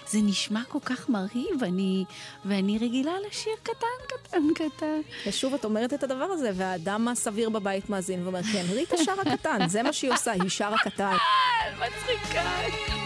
זה 0.08 0.20
נשמע 0.22 0.64
כל 0.68 0.80
כך 0.86 1.10
מרהיב, 1.10 1.64
אני, 1.64 2.06
ואני 2.46 2.78
רגילה 2.78 3.12
לשיר 3.30 3.54
קטן, 3.64 3.98
קטן, 4.08 4.54
קטן. 4.56 5.02
ושוב, 5.28 5.54
את 5.54 5.66
אומרת 5.66 5.94
את 5.94 6.04
הדבר 6.04 6.26
הזה, 6.26 6.52
והאדם 6.56 7.08
הסביר 7.08 7.50
בבית 7.50 7.90
מאזין 7.90 8.24
ואומר, 8.24 8.44
כן, 8.44 8.66
ריטה 8.70 8.98
שרה 8.98 9.38
קטן, 9.38 9.68
זה 9.68 9.84
מה 9.84 9.94
שהיא 9.94 10.12
עושה, 10.12 10.32
היא 10.32 10.50
שרה 10.50 10.78
קטן. 10.78 11.16
מצחיקה. 11.80 13.05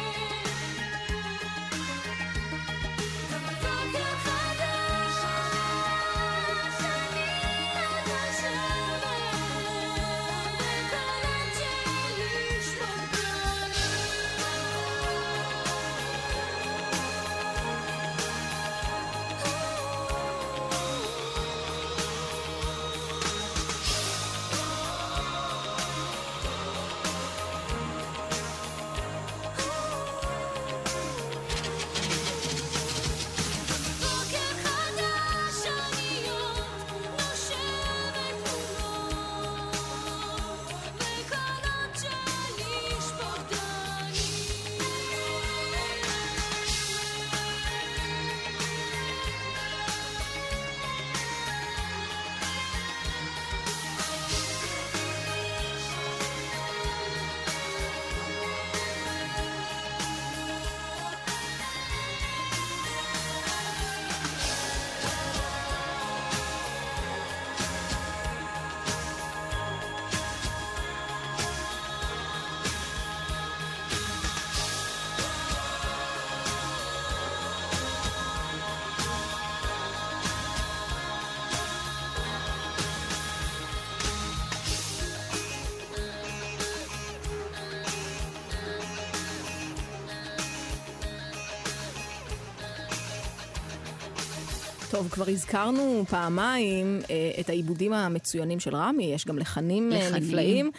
טוב, 94.99 95.09
כבר 95.09 95.29
הזכרנו 95.29 96.03
פעמיים 96.09 96.99
אה, 97.09 97.31
את 97.39 97.49
העיבודים 97.49 97.93
המצוינים 97.93 98.59
של 98.59 98.75
רמי, 98.75 99.03
יש 99.03 99.25
גם 99.25 99.39
לחנים, 99.39 99.93
אה, 99.93 99.97
לחנים. 99.97 100.23
נפלאים. 100.23 100.71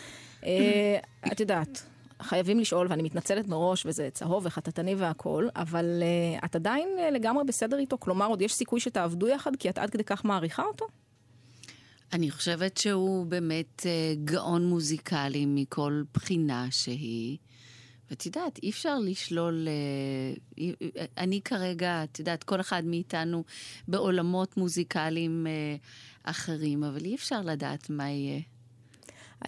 אה, 0.47 0.99
את 1.33 1.41
יודעת, 1.41 1.83
חייבים 2.23 2.61
לשאול, 2.61 2.87
ואני 2.91 3.03
מתנצלת 3.03 3.49
מראש, 3.49 3.87
וזה 3.87 4.09
צהוב 4.13 4.47
וחטטני 4.47 4.95
והכול, 4.95 5.51
אבל 5.57 6.03
את 6.45 6.57
עדיין 6.57 6.89
לגמרי 7.13 7.45
בסדר 7.45 7.79
איתו? 7.79 7.99
כלומר, 7.99 8.27
עוד 8.27 8.43
יש 8.43 8.53
סיכוי 8.53 8.81
שתעבדו 8.81 9.29
יחד, 9.29 9.57
כי 9.57 9.71
את 9.71 9.79
עד 9.79 9.91
כדי 9.91 10.05
כך 10.05 10.25
מעריכה 10.25 10.63
אותו? 10.63 10.87
אני 12.13 12.31
חושבת 12.31 12.77
שהוא 12.77 13.27
באמת 13.27 13.87
גאון 14.25 14.67
מוזיקלי 14.67 15.47
מכל 15.47 16.03
בחינה 16.15 16.67
שהיא. 16.71 17.39
ואת 18.11 18.27
יודעת, 18.27 18.59
אי 18.63 18.71
אפשר 18.71 18.99
לשלול... 18.99 19.69
אה, 19.69 20.65
אה, 20.97 21.05
אני 21.19 21.41
כרגע, 21.45 22.05
את 22.05 22.19
יודעת, 22.19 22.45
כל 22.45 22.61
אחד 22.61 22.85
מאיתנו 22.85 23.45
בעולמות 23.89 24.57
מוזיקליים 24.57 25.47
אה, 25.47 25.77
אחרים, 26.23 26.85
אבל 26.85 27.05
אי 27.05 27.15
אפשר 27.15 27.43
לדעת 27.43 27.91
מה 27.91 28.11
יהיה. 28.11 28.41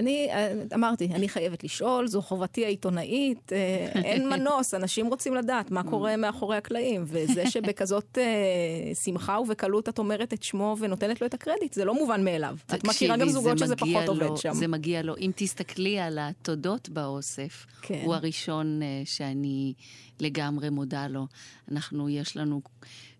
אני 0.00 0.28
אה, 0.30 0.52
אמרתי, 0.74 1.08
אני 1.14 1.28
חייבת 1.28 1.64
לשאול, 1.64 2.06
זו 2.06 2.22
חובתי 2.22 2.64
העיתונאית, 2.64 3.52
אה, 3.52 3.88
אין 3.94 4.28
מנוס, 4.32 4.74
אנשים 4.74 5.06
רוצים 5.06 5.34
לדעת 5.34 5.70
מה 5.70 5.82
קורה 5.82 6.16
מאחורי 6.16 6.56
הקלעים, 6.56 7.04
וזה 7.06 7.50
שבכזאת 7.50 8.18
אה, 8.18 8.94
שמחה 8.94 9.40
ובקלות 9.40 9.88
את 9.88 9.98
אומרת 9.98 10.32
את 10.32 10.42
שמו 10.42 10.76
ונותנת 10.78 11.20
לו 11.20 11.26
את 11.26 11.34
הקרדיט, 11.34 11.72
זה 11.72 11.84
לא 11.84 11.94
מובן 11.94 12.24
מאליו. 12.24 12.56
את 12.74 12.84
מכירה 12.84 13.16
גם 13.16 13.28
זוגות 13.28 13.58
זה 13.58 13.64
שזה 13.64 13.76
פחות 13.76 14.08
עובד 14.08 14.36
שם. 14.36 14.52
זה 14.52 14.68
מגיע 14.68 15.02
לו. 15.02 15.16
אם 15.16 15.30
תסתכלי 15.36 15.98
על 15.98 16.18
התודות 16.20 16.88
באוסף, 16.88 17.66
כן. 17.82 18.00
הוא 18.04 18.14
הראשון 18.14 18.80
שאני 19.04 19.72
לגמרי 20.20 20.70
מודה 20.70 21.08
לו. 21.08 21.26
אנחנו, 21.72 22.08
יש 22.08 22.36
לנו 22.36 22.60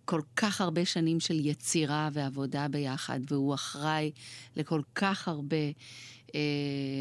כל 0.05 0.21
כך 0.37 0.61
הרבה 0.61 0.85
שנים 0.85 1.21
של 1.21 1.47
יצירה 1.47 2.09
ועבודה 2.13 2.69
ביחד, 2.69 3.21
והוא 3.29 3.55
אחראי 3.55 4.11
לכל 4.57 4.83
כך 4.95 5.29
הרבה 5.29 5.57
אה, 6.35 6.41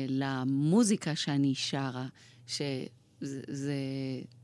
למוזיקה 0.08 1.16
שאני 1.16 1.56
שרה, 1.56 2.08
שזה 2.48 3.42
זה 3.48 3.74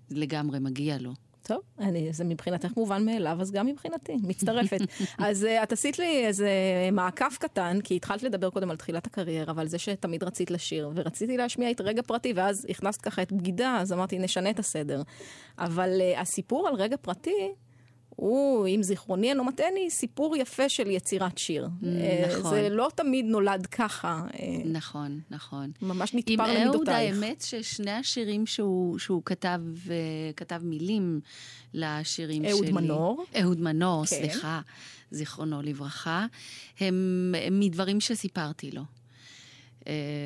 לגמרי 0.09 0.59
מגיע 0.59 0.97
לו. 0.97 1.13
טוב, 1.47 1.61
אני, 1.79 2.13
זה 2.13 2.23
מבחינתך 2.23 2.69
מובן 2.77 3.05
מאליו, 3.05 3.37
אז 3.41 3.51
גם 3.51 3.65
מבחינתי, 3.65 4.17
מצטרפת. 4.23 4.79
אז 5.17 5.43
uh, 5.43 5.63
את 5.63 5.71
עשית 5.71 5.99
לי 5.99 6.25
איזה 6.25 6.49
מעקף 6.91 7.37
קטן, 7.39 7.79
כי 7.83 7.95
התחלת 7.95 8.23
לדבר 8.23 8.49
קודם 8.49 8.71
על 8.71 8.77
תחילת 8.77 9.07
הקריירה, 9.07 9.53
ועל 9.55 9.67
זה 9.67 9.77
שתמיד 9.77 10.23
רצית 10.23 10.51
לשיר, 10.51 10.91
ורציתי 10.95 11.37
להשמיע 11.37 11.71
את 11.71 11.81
רגע 11.81 12.01
פרטי, 12.01 12.33
ואז 12.35 12.65
הכנסת 12.69 13.01
ככה 13.01 13.21
את 13.21 13.31
בגידה, 13.31 13.77
אז 13.81 13.93
אמרתי, 13.93 14.19
נשנה 14.19 14.49
את 14.49 14.59
הסדר. 14.59 15.01
אבל 15.57 16.01
uh, 16.01 16.19
הסיפור 16.19 16.67
על 16.67 16.75
רגע 16.75 16.97
פרטי, 16.97 17.51
הוא, 18.17 18.67
אם 18.67 18.83
זיכרוני 18.83 19.29
אינו 19.29 19.43
מטעני, 19.43 19.89
סיפור 19.89 20.35
יפה 20.35 20.69
של 20.69 20.87
יצירת 20.87 21.37
שיר. 21.37 21.69
אה, 21.85 22.37
נכון. 22.39 22.51
זה 22.51 22.69
לא 22.69 22.91
תמיד 22.95 23.25
נולד 23.25 23.65
ככה, 23.65 24.23
אה, 24.39 24.47
נכון, 24.65 25.19
נכון. 25.29 25.71
ממש 25.81 26.13
עם 26.13 26.19
נתפר 26.19 26.43
אהוד, 26.43 26.57
למידותייך. 26.57 27.15
האמת 27.15 27.41
ששני 27.41 27.91
השירים 27.91 28.45
שהוא, 28.45 28.99
שהוא 28.99 29.21
כתב, 29.25 29.59
אה, 29.89 29.95
כתב 30.35 30.61
מילים 30.63 31.19
לשירים 31.73 32.45
אהוד 32.45 32.63
שלי. 32.63 32.71
מנור. 32.71 33.25
אהוד 33.41 33.61
מנור, 33.61 34.05
כן. 34.05 34.15
סליחה, 34.15 34.61
זיכרונו 35.11 35.61
לברכה. 35.61 36.25
הם, 36.79 37.35
הם 37.41 37.59
מדברים 37.59 37.99
שסיפרתי 37.99 38.71
לו. 38.71 38.81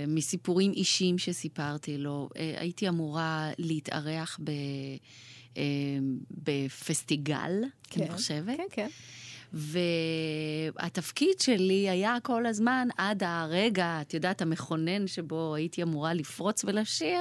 מסיפורים 0.08 0.72
אישיים 0.72 1.18
שסיפרתי 1.18 1.98
לו. 1.98 2.30
הייתי 2.58 2.90
אמורה 2.90 3.50
להתארח 3.58 4.40
ב, 4.44 4.52
אה, 5.58 5.64
בפסטיגל, 6.32 7.64
אני 7.96 8.10
חושבת. 8.12 8.58
כן, 8.58 8.64
כן. 8.72 8.88
והתפקיד 9.54 11.40
שלי 11.40 11.90
היה 11.90 12.18
כל 12.24 12.46
הזמן, 12.46 12.88
עד 12.98 13.24
הרגע, 13.24 14.02
את 14.02 14.14
יודעת, 14.14 14.42
המכונן 14.42 15.08
שבו 15.08 15.56
הייתי 15.56 15.84
אמורה 15.84 16.14
לפרוץ 16.14 16.66
ולשיר, 16.66 17.20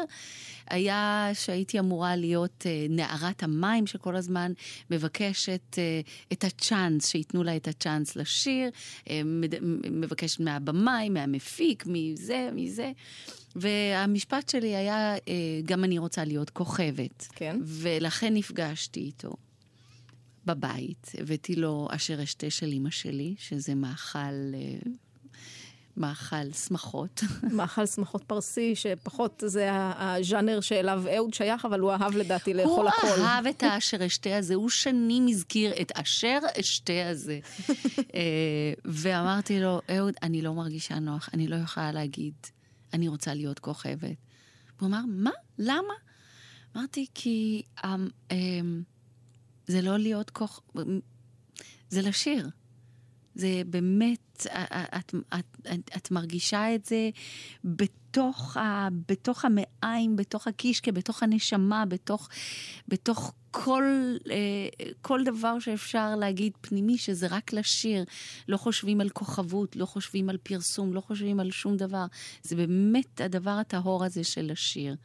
היה 0.67 1.31
שהייתי 1.35 1.79
אמורה 1.79 2.17
להיות 2.17 2.67
אה, 2.67 2.87
נערת 2.89 3.43
המים 3.43 3.87
שכל 3.87 4.17
הזמן 4.17 4.53
מבקשת 4.91 5.79
אה, 5.79 6.01
את 6.33 6.45
הצ'אנס, 6.45 7.07
שייתנו 7.07 7.43
לה 7.43 7.57
את 7.57 7.69
הצ'אנס 7.69 8.17
לשיר, 8.17 8.71
אה, 9.11 9.21
מבקשת 9.91 10.41
מהבמאי, 10.41 11.09
מהמפיק, 11.09 11.85
מזה, 11.87 12.49
מזה. 12.53 12.93
והמשפט 13.57 14.49
שלי 14.49 14.77
היה, 14.77 15.15
אה, 15.15 15.21
גם 15.65 15.85
אני 15.85 15.99
רוצה 15.99 16.25
להיות 16.25 16.51
כוכבת. 16.51 17.27
כן. 17.35 17.61
ולכן 17.65 18.35
נפגשתי 18.35 19.01
איתו. 19.01 19.50
בבית, 20.47 21.13
הבאתי 21.19 21.57
לו 21.57 21.89
אשר 21.91 22.23
אשתה 22.23 22.51
של 22.51 22.67
אימא 22.67 22.91
שלי, 22.91 23.35
שזה 23.39 23.75
מאכל, 23.75 24.19
אה, 24.55 24.91
מאכל 25.97 26.53
שמחות. 26.53 27.21
מאכל 27.57 27.87
שמחות 27.87 28.25
פרסי, 28.25 28.77
שפחות 28.77 29.43
זה 29.47 29.69
הז'אנר 29.73 30.61
שאליו 30.61 31.05
אהוד 31.17 31.35
שייך, 31.35 31.65
אבל 31.65 31.81
הוא 31.81 31.93
אהב 31.93 32.17
לדעתי 32.17 32.55
לאכול 32.55 32.89
הוא 32.89 32.89
הכל. 32.89 33.23
אהב 33.23 33.47
את 33.47 33.63
האשר 33.63 34.07
אשתה 34.07 34.37
הזה, 34.37 34.55
הוא 34.55 34.71
שנים 34.71 35.27
הזכיר 35.29 35.73
את 35.81 35.93
אשר 35.95 36.39
אשתה 36.61 37.09
הזה. 37.11 37.39
אה, 38.15 38.73
ואמרתי 38.85 39.61
לו, 39.61 39.81
אהוד, 39.97 40.15
אני 40.23 40.43
לא 40.43 40.55
מרגישה 40.55 40.99
נוח, 40.99 41.29
אני 41.35 41.49
לא 41.49 41.57
יכולה 41.57 41.93
להגיד, 41.93 42.35
אני 42.93 43.09
רוצה 43.09 43.35
להיות 43.35 43.59
כוכבת. 43.59 44.17
הוא 44.81 44.89
אמר, 44.89 45.01
מה? 45.09 45.31
למה? 45.59 45.95
אמרתי, 46.77 47.07
כי 47.15 47.63
אמ, 47.85 48.09
אמ, 48.31 48.83
זה 49.71 49.83
לא 49.83 49.99
להיות 49.99 50.31
כוכ... 50.31 50.61
זה 51.91 52.03
לשיר. 52.03 52.49
זה 53.35 53.63
באמת, 53.67 54.47
את, 54.47 55.15
את, 55.35 55.45
את, 55.73 55.91
את 55.97 56.11
מרגישה 56.11 56.75
את 56.75 56.85
זה 56.85 57.11
בתוך, 57.65 58.57
ה, 58.57 58.89
בתוך 59.09 59.45
המעיים, 59.45 60.17
בתוך 60.17 60.47
הקישקע, 60.47 60.91
בתוך 60.91 61.23
הנשמה, 61.23 61.85
בתוך, 61.87 62.29
בתוך 62.89 63.33
כל, 63.51 64.17
אה, 64.31 64.69
כל 65.03 65.25
דבר 65.25 65.59
שאפשר 65.59 66.17
להגיד 66.17 66.53
פנימי, 66.61 66.99
שזה 66.99 67.27
רק 67.31 67.53
לשיר. 67.53 68.05
לא 68.49 68.57
חושבים 68.57 69.01
על 69.01 69.09
כוכבות, 69.09 69.77
לא 69.77 69.87
חושבים 69.87 70.31
על 70.31 70.37
פרסום, 70.37 70.95
לא 70.95 71.01
חושבים 71.01 71.41
על 71.41 71.51
שום 71.51 71.77
דבר. 71.77 72.07
זה 72.43 72.57
באמת 72.57 73.21
הדבר 73.21 73.51
הטהור 73.51 74.05
הזה 74.05 74.25
של 74.25 74.53
לשיר. 74.53 74.97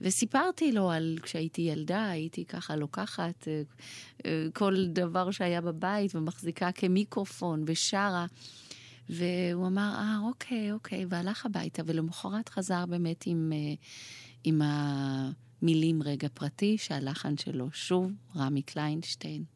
וסיפרתי 0.00 0.72
לו 0.72 0.90
על 0.90 1.18
כשהייתי 1.22 1.62
ילדה, 1.62 2.08
הייתי 2.10 2.44
ככה 2.44 2.76
לוקחת 2.76 3.48
אה, 3.48 3.62
אה, 4.26 4.46
כל 4.54 4.86
דבר 4.88 5.30
שהיה 5.30 5.60
בבית 5.60 6.14
ומחזיקה 6.14 6.72
כמיקרופון 6.72 7.64
ושרה. 7.66 8.26
והוא 9.08 9.66
אמר, 9.66 9.94
אה, 9.98 10.18
אוקיי, 10.22 10.72
אוקיי, 10.72 11.06
והלך 11.08 11.46
הביתה, 11.46 11.82
ולמחרת 11.86 12.48
חזר 12.48 12.86
באמת 12.86 13.26
עם, 13.26 13.52
אה, 13.52 13.74
עם 14.44 14.62
המילים 14.64 16.02
רגע 16.02 16.28
פרטי, 16.34 16.78
שהלחן 16.78 17.36
שלו 17.36 17.68
שוב, 17.72 18.12
רמי 18.36 18.62
קליינשטיין. 18.62 19.55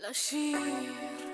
la 0.00 1.29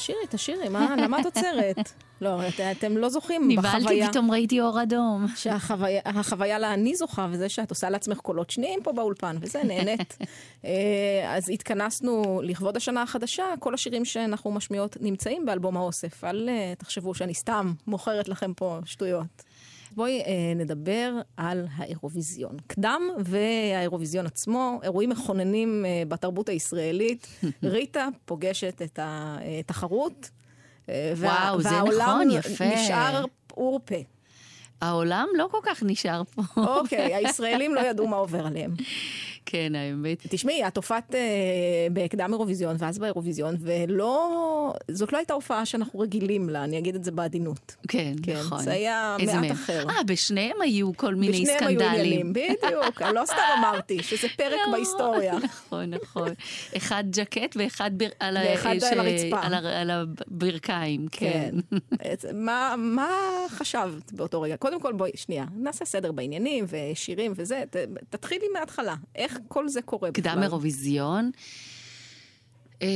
תשאירי, 0.00 0.20
תשאירי, 0.30 0.68
מה, 0.68 0.94
למה 0.98 1.20
את 1.20 1.24
עוצרת? 1.24 1.92
לא, 2.20 2.48
את- 2.48 2.60
אתם 2.60 2.96
לא 2.96 3.08
זוכים 3.08 3.48
נבהלתי, 3.48 3.78
בחוויה. 3.84 4.08
פתאום 4.08 4.30
ראיתי 4.30 4.60
אור 4.60 4.82
אדום. 4.82 5.26
שהחוויה 5.36 6.00
החוויה 6.04 6.58
לה 6.58 6.74
אני 6.74 6.94
זוכה, 6.96 7.26
וזה 7.30 7.48
שאת 7.48 7.70
עושה 7.70 7.90
לעצמך 7.90 8.18
קולות 8.18 8.50
שניים 8.50 8.80
פה 8.82 8.92
באולפן, 8.92 9.36
וזה, 9.40 9.62
נהנית. 9.64 10.18
אה, 10.64 10.70
אז 11.36 11.50
התכנסנו 11.50 12.40
לכבוד 12.44 12.76
השנה 12.76 13.02
החדשה, 13.02 13.44
כל 13.58 13.74
השירים 13.74 14.04
שאנחנו 14.04 14.50
משמיעות 14.50 14.96
נמצאים 15.00 15.46
באלבום 15.46 15.76
האוסף. 15.76 16.24
אל 16.24 16.48
אה, 16.48 16.72
תחשבו 16.78 17.14
שאני 17.14 17.34
סתם 17.34 17.72
מוכרת 17.86 18.28
לכם 18.28 18.52
פה 18.54 18.78
שטויות. 18.84 19.42
בואי 20.00 20.20
אה, 20.20 20.32
נדבר 20.56 21.12
על 21.36 21.66
האירוויזיון. 21.76 22.56
קדם 22.66 23.02
והאירוויזיון 23.24 24.26
עצמו, 24.26 24.80
אירועים 24.82 25.10
מכוננים 25.10 25.84
אה, 25.86 26.02
בתרבות 26.08 26.48
הישראלית. 26.48 27.26
ריטה 27.62 28.08
פוגשת 28.24 28.82
את 28.82 28.98
התחרות. 29.02 30.30
אה, 30.88 31.12
וה- 31.16 31.52
זה 31.58 31.68
והעולם 31.70 32.00
נכון, 32.00 32.30
יפה. 32.30 32.64
נשאר 32.64 33.24
פעור 33.46 33.80
פה. 33.84 33.94
העולם 34.80 35.26
לא 35.36 35.48
כל 35.50 35.58
כך 35.62 35.82
נשאר 35.82 36.22
פה. 36.24 36.42
אוקיי, 36.56 37.14
הישראלים 37.16 37.74
לא 37.74 37.80
ידעו 37.80 38.06
מה 38.08 38.16
עובר 38.16 38.46
עליהם. 38.46 38.74
כן, 39.46 39.72
האמת. 39.74 40.26
תשמעי, 40.28 40.66
את 40.66 40.76
הופעת 40.76 41.14
אה, 41.14 41.20
בהקדם 41.92 42.32
אירוויזיון 42.32 42.76
ואז 42.78 42.98
באירוויזיון, 42.98 43.56
ולא... 43.60 44.74
זאת 44.90 45.12
לא 45.12 45.18
הייתה 45.18 45.34
הופעה 45.34 45.66
שאנחנו 45.66 46.00
רגילים 46.00 46.48
לה, 46.48 46.64
אני 46.64 46.78
אגיד 46.78 46.94
את 46.94 47.04
זה 47.04 47.10
בעדינות. 47.12 47.76
כן, 47.88 48.12
כן, 48.22 48.36
נכון. 48.40 48.62
זה 48.62 48.72
היה 48.72 49.16
מעט 49.26 49.34
מהם? 49.34 49.50
אחר. 49.52 49.88
אה, 49.90 50.02
בשניהם 50.06 50.56
היו 50.62 50.96
כל 50.96 51.14
מיני 51.14 51.32
בשניהם 51.42 51.66
היו 51.66 51.80
סקנדלים. 51.80 52.00
עניינים, 52.00 52.32
בדיוק. 52.32 53.02
אני 53.02 53.14
לא 53.14 53.22
סתם 53.26 53.36
אמרתי, 53.58 54.02
שזה 54.02 54.28
פרק 54.36 54.52
לא, 54.66 54.72
בהיסטוריה. 54.72 55.34
נכון, 55.44 55.90
נכון. 55.90 56.28
אחד 56.76 57.04
ג'קט 57.10 57.56
ואחד 57.56 57.90
בר- 57.96 58.06
על 58.20 58.36
ה- 58.36 58.40
ואחד 58.50 58.76
ש- 58.80 58.82
על 58.82 59.00
הרצפה. 59.00 59.40
על 59.42 59.54
ה- 59.54 59.80
על 59.80 59.90
הברכיים, 59.90 61.06
כן. 61.12 61.54
את- 62.12 62.24
מה, 62.34 62.74
מה 62.78 63.08
חשבת 63.48 64.12
באותו 64.12 64.40
רגע? 64.40 64.56
קודם 64.56 64.80
כל, 64.80 64.92
בואי, 64.92 65.10
שנייה, 65.14 65.44
נעשה 65.56 65.84
סדר 65.84 66.12
בעניינים 66.12 66.64
ושירים 66.68 67.32
וזה. 67.36 67.62
ת, 67.70 67.76
תתחילי 68.10 68.46
מההתחלה. 68.52 68.94
איך 69.30 69.38
כל 69.48 69.68
זה 69.68 69.82
קורה 69.82 70.10
בכלל? 70.10 70.22
קדם 70.22 70.42
אירוויזיון. 70.42 71.30
אמ, 72.82 72.88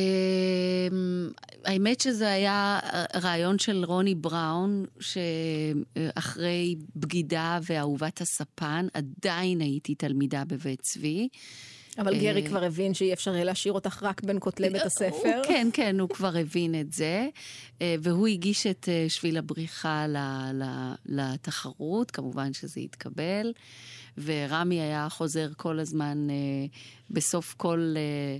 האמת 1.64 2.00
שזה 2.00 2.32
היה 2.32 2.78
רעיון 3.14 3.58
של 3.58 3.84
רוני 3.84 4.14
בראון, 4.14 4.84
שאחרי 5.00 6.76
בגידה 6.96 7.58
ואהובת 7.62 8.20
הספן, 8.20 8.86
עדיין 8.94 9.60
הייתי 9.60 9.94
תלמידה 9.94 10.42
בבית 10.44 10.80
צבי. 10.80 11.28
אבל 11.98 12.18
גרי 12.18 12.42
אה, 12.42 12.48
כבר 12.48 12.64
הבין 12.64 12.94
שאי 12.94 13.12
אפשר 13.12 13.34
יהיה 13.34 13.44
להשאיר 13.44 13.74
אותך 13.74 14.02
רק 14.02 14.22
בין 14.24 14.36
כותלי 14.40 14.70
בית 14.70 14.82
הספר. 14.82 15.14
הוא, 15.22 15.44
כן, 15.48 15.68
כן, 15.72 16.00
הוא 16.00 16.08
כבר 16.08 16.36
הבין 16.36 16.80
את 16.80 16.92
זה, 16.92 17.28
אה, 17.82 17.94
והוא 18.02 18.26
הגיש 18.26 18.66
את 18.66 18.88
אה, 18.88 19.06
שביל 19.08 19.36
הבריחה 19.36 20.06
לתחרות, 21.06 22.10
כמובן 22.10 22.52
שזה 22.52 22.80
התקבל, 22.80 23.52
ורמי 24.18 24.80
היה 24.80 25.08
חוזר 25.08 25.48
כל 25.56 25.78
הזמן, 25.78 26.30
אה, 26.30 26.34
בסוף 27.10 27.54
כל 27.56 27.94
אה, 27.96 28.38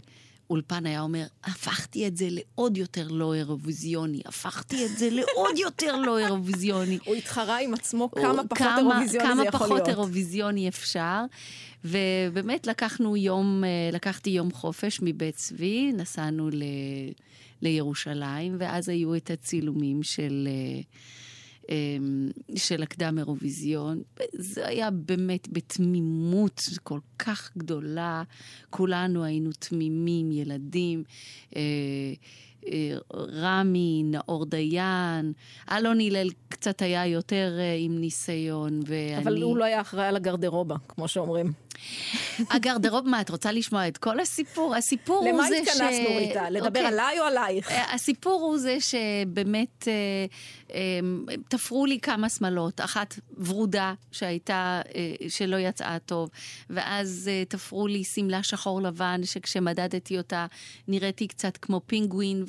אולפן 0.51 0.87
היה 0.87 1.01
אומר, 1.01 1.25
הפכתי 1.45 2.07
את 2.07 2.17
זה 2.17 2.29
לעוד 2.31 2.77
יותר 2.77 3.09
לא 3.09 3.35
אירוויזיוני, 3.35 4.21
הפכתי 4.27 4.87
את 4.87 4.99
זה 4.99 5.11
לעוד 5.11 5.59
יותר 5.59 5.97
לא 5.97 6.19
אירוויזיוני. 6.19 6.99
הוא 7.05 7.15
התחרה 7.15 7.61
עם 7.61 7.75
עצמו 7.75 8.11
כמה 8.11 8.45
פחות 8.49 8.67
אירוויזיוני 8.79 9.09
זה 9.09 9.19
יכול 9.19 9.31
להיות. 9.31 9.49
כמה 9.51 9.59
פחות 9.59 9.89
אירוויזיוני 9.89 10.69
אפשר. 10.69 11.21
ובאמת 11.85 12.67
לקחנו 12.67 13.17
יום, 13.17 13.65
אה, 13.65 13.91
לקחתי 13.93 14.31
יום 14.31 14.53
חופש 14.53 15.01
מבית 15.03 15.37
צבי, 15.37 15.93
נסענו 15.93 16.51
ל, 16.51 16.63
לירושלים, 17.63 18.57
ואז 18.59 18.89
היו 18.89 19.17
את 19.17 19.31
הצילומים 19.31 20.03
של, 20.03 20.49
אה, 20.51 20.83
של 22.57 22.83
הקדם 22.83 23.19
אירוויזיון. 23.19 24.03
זה 24.33 24.67
היה 24.67 24.91
באמת 24.91 25.49
בתמימות 25.53 26.61
כל 26.83 27.01
כך 27.19 27.51
גדולה, 27.57 28.23
כולנו 28.71 29.25
היינו 29.25 29.51
תמימים, 29.59 30.33
ילדים. 30.33 31.05
אה, 31.57 31.61
אה, 32.73 32.97
רמי, 33.13 34.03
נאור 34.05 34.47
דיין, 34.47 35.33
אלון 35.73 36.01
הלל 36.01 36.29
קצת 36.49 36.83
היה 36.83 37.07
יותר 37.07 37.57
אה, 37.59 37.77
עם 37.79 37.99
ניסיון, 37.99 38.81
ואני... 38.87 39.19
אבל 39.19 39.43
הוא 39.43 39.57
לא 39.57 39.65
היה 39.65 39.81
אחראי 39.81 40.07
על 40.07 40.17
הגרדרובה, 40.17 40.77
כמו 40.89 41.09
שאומרים. 41.09 41.53
הגרדרוב, 42.51 43.09
מה, 43.09 43.21
את 43.21 43.31
רוצה 43.31 43.53
לשמוע 43.53 43.89
את 43.89 43.99
כל 43.99 44.21
הסיפור? 44.21 44.75
הסיפור 44.77 45.17
הוא 45.17 45.29
למה 45.29 45.49
זה 45.49 45.57
ש... 45.57 45.69
התכנסנו, 45.69 46.17
ריטה? 46.17 46.51
לדבר 46.51 46.67
אוקיי. 46.67 46.87
עליי 46.87 47.21
או 47.21 47.25
עלייך? 47.25 47.71
אה, 47.71 47.95
הסיפור 47.95 48.43
הוא 48.43 48.59
זה 48.59 48.77
שבאמת 48.81 49.89
אה, 49.89 50.27
אה, 50.75 51.01
תפרו 51.49 51.87
לי 51.87 52.01
כמה 52.01 52.29
שמלות, 52.29 52.81
אחת 52.81 53.19
ורודה 53.39 53.95
שהייתה, 54.13 54.81
אה, 54.95 55.29
שלא 55.29 55.57
יצאה 55.57 55.99
טוב, 55.99 56.31
ואז 56.71 57.31
אה, 57.33 57.45
תפרו 57.49 57.87
לי 57.87 58.05
שמלה 58.05 58.43
שחור 58.43 58.83
לבן, 58.83 59.21
שכשמדדתי 59.25 60.19
אותה 60.19 60.47
נראיתי 60.89 61.27
קצת 61.27 61.57
כמו 61.57 61.81
פינגווין, 61.87 62.45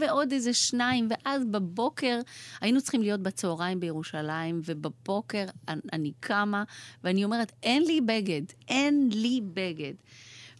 ועוד 0.00 0.32
איזה 0.32 0.52
שניים, 0.52 1.08
ואז 1.10 1.42
בבוקר, 1.44 2.20
היינו 2.60 2.80
צריכים 2.80 3.02
להיות 3.02 3.20
בצהריים 3.20 3.80
בירושלים, 3.80 4.60
ובבוקר 4.64 5.44
אני 5.92 6.12
קמה, 6.20 6.64
ואני 7.04 7.24
אומרת, 7.24 7.52
אין 7.62 7.82
לי 7.82 8.00
בגד, 8.00 8.42
אין 8.68 9.08
לי 9.12 9.40
בגד. 9.54 9.94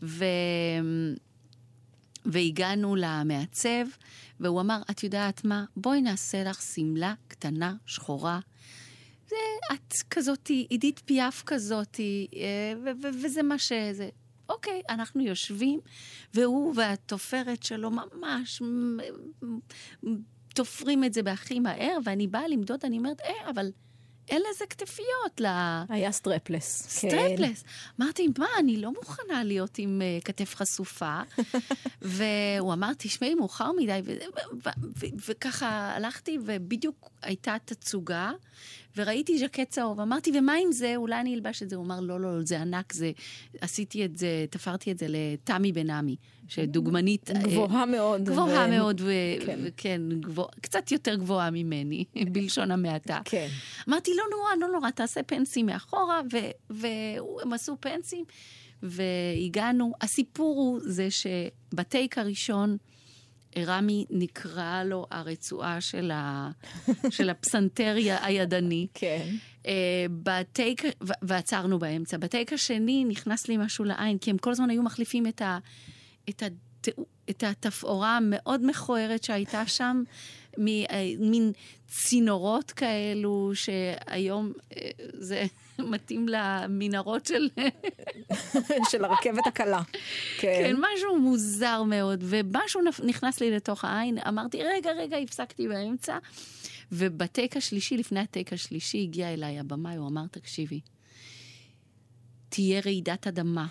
ו... 0.03 0.25
והגענו 2.27 2.97
למעצב, 2.97 3.85
והוא 4.41 4.61
אמר, 4.61 4.83
את 4.91 5.03
יודעת 5.03 5.45
מה? 5.45 5.65
בואי 5.77 6.03
נעשה 6.03 6.45
לך 6.45 6.63
שמלה 6.63 7.15
קטנה, 7.29 7.75
שחורה. 7.87 8.41
זה, 9.29 9.37
את 9.73 9.95
כזאתי, 10.11 10.67
עידית 10.71 11.03
פיאף 11.05 11.43
כזאתי, 11.47 12.27
אה, 12.35 12.93
וזה 13.13 13.43
מה 13.43 13.59
שזה. 13.59 14.09
אוקיי, 14.49 14.83
אנחנו 14.89 15.23
יושבים, 15.23 15.81
והוא 16.35 16.75
והתופרת 16.77 17.63
שלו 17.63 17.91
ממש 17.91 18.63
תופרים 20.55 21.05
את 21.05 21.15
זה 21.15 21.23
בהכי 21.23 21.61
מהר, 21.61 21.99
ואני 22.05 22.27
באה 22.27 22.49
למדוד, 22.49 22.81
אני 22.85 22.99
אומרת, 22.99 23.21
אה, 23.21 23.51
אבל 23.51 23.71
אין 24.29 24.43
לזה 24.51 24.65
כתפיות 24.71 25.41
ל... 25.41 25.47
היה 25.89 26.13
סטרפלס. 26.13 26.87
סטרפלס. 26.89 27.65
אמרתי, 28.01 28.29
מה, 28.39 28.47
אני 28.59 28.77
לא 28.77 28.93
מוכנה 28.93 29.45
להיות 29.45 29.79
עם 29.79 30.03
אה, 30.03 30.25
כתף 30.25 30.55
חשופה. 30.55 31.21
והוא 32.03 32.73
אמר, 32.73 32.93
תשמעי, 32.99 33.35
מאוחר 33.35 33.73
מדי, 33.73 34.01
וככה 35.29 35.93
הלכתי, 35.97 36.39
ובדיוק 36.45 37.11
הייתה 37.23 37.57
תצוגה, 37.65 38.33
וראיתי 38.97 39.39
ז'קט 39.39 39.71
צהוב. 39.71 40.01
אמרתי, 40.01 40.33
ומה 40.39 40.53
עם 40.53 40.73
זה? 40.73 40.97
אולי 40.97 41.21
אני 41.21 41.35
אלבש 41.35 41.63
את 41.63 41.71
זה. 41.71 41.77
הוא 41.77 41.85
אמר, 41.85 42.01
לא, 42.01 42.21
לא, 42.21 42.29
זה 42.43 42.61
ענק, 42.61 42.93
זה... 42.93 43.13
עשיתי 43.61 44.05
את 44.05 44.19
זה, 44.19 44.45
תפרתי 44.51 44.93
את 44.93 44.99
זה 44.99 45.07
לתמי 45.09 45.73
בן 45.73 45.91
עמי, 45.91 46.17
שדוגמנית... 46.49 47.31
אה, 47.31 47.43
גבוהה 47.43 47.87
מאוד. 47.87 48.25
גבוהה 48.25 48.67
ו- 48.67 48.71
מאוד, 48.71 49.01
ו- 49.01 49.47
כן. 49.47 49.59
וכן, 49.63 50.03
גבוה, 50.21 50.47
קצת 50.61 50.93
יותר 50.93 51.15
גבוהה 51.15 51.51
ממני, 51.51 52.05
בלשון 52.33 52.71
המעטה. 52.71 53.21
כן. 53.25 53.49
אמרתי, 53.89 54.11
לא 54.17 54.25
נורא, 54.37 54.51
לא 54.61 54.79
נורא, 54.79 54.91
תעשה 54.91 55.23
פנסים 55.23 55.67
מאחורה, 55.67 56.21
ו- 56.33 56.51
והם 56.71 57.53
עשו 57.53 57.77
פנסים, 57.81 58.25
והגענו. 58.83 59.93
הסיפור 60.01 60.57
הוא 60.57 60.81
זה 60.83 61.09
שבטייק 61.11 62.19
הראשון, 62.19 62.77
רמי 63.59 64.05
נקרע 64.11 64.85
לו 64.85 65.07
הרצועה 65.11 65.81
של, 65.81 66.11
ה... 66.15 66.51
של 67.11 67.31
הפסנתר 67.31 67.97
הידני. 68.23 68.87
כן. 68.95 69.27
אה, 69.67 70.07
בטייק, 70.23 70.83
ועצרנו 71.23 71.79
באמצע. 71.79 72.17
בטייק 72.17 72.53
השני 72.53 73.05
נכנס 73.05 73.49
לי 73.49 73.57
משהו 73.57 73.85
לעין, 73.85 74.19
כי 74.19 74.31
הם 74.31 74.39
כל 74.39 74.51
הזמן 74.51 74.71
היו 74.71 74.83
מחליפים 74.83 75.27
את, 75.27 75.43
ה, 75.43 75.59
את, 76.29 76.43
הת, 76.43 76.89
את 77.31 77.45
התפאורה 77.47 78.17
המאוד 78.17 78.61
מכוערת 78.67 79.25
שהייתה 79.25 79.67
שם, 79.67 80.03
אה, 80.59 81.13
מין 81.19 81.53
צינורות 81.89 82.71
כאלו, 82.71 83.51
שהיום 83.55 84.53
אה, 84.77 84.91
זה 85.19 85.45
מתאים 85.79 86.27
למנהרות 86.29 87.27
של... 87.27 87.49
של 88.91 89.05
הרכבת 89.05 89.47
הקלה. 89.47 89.83
כן, 90.39 90.63
כן. 90.63 90.77
משהו 90.79 91.19
מוזר 91.19 91.83
מאוד, 91.83 92.25
ומשהו 92.27 92.81
נכנס 93.05 93.41
לי 93.41 93.51
לתוך 93.51 93.85
העין, 93.85 94.19
אמרתי, 94.29 94.63
רגע, 94.63 94.91
רגע, 94.93 95.17
הפסקתי 95.17 95.69
באמצע. 95.69 96.19
ובטייק 96.93 97.57
השלישי, 97.57 97.97
לפני 97.97 98.21
הטייק 98.21 98.53
השלישי, 98.53 99.03
הגיע 99.03 99.33
אליי 99.33 99.59
הבמאי, 99.59 99.97
הוא 99.97 100.09
אמר, 100.09 100.27
תקשיבי, 100.31 100.81
תהיה 102.49 102.81
רעידת 102.85 103.27
אדמה. 103.27 103.67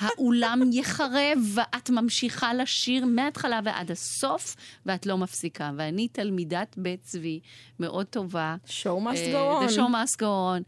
האולם 0.00 0.60
יחרב, 0.72 1.38
ואת 1.54 1.90
ממשיכה 1.90 2.54
לשיר 2.54 3.04
מההתחלה 3.04 3.60
ועד 3.64 3.90
הסוף, 3.90 4.56
ואת 4.86 5.06
לא 5.06 5.18
מפסיקה. 5.18 5.70
ואני 5.76 6.08
תלמידת 6.08 6.74
בית 6.78 7.02
צבי 7.02 7.40
מאוד 7.80 8.06
טובה. 8.06 8.56
show 8.66 9.00
must 9.06 9.16
אה, 9.16 9.32
go 9.32 9.62
on. 9.62 9.68
The 9.68 9.72
show 9.76 9.88
must 9.88 10.16
go 10.20 10.22
on. 10.22 10.62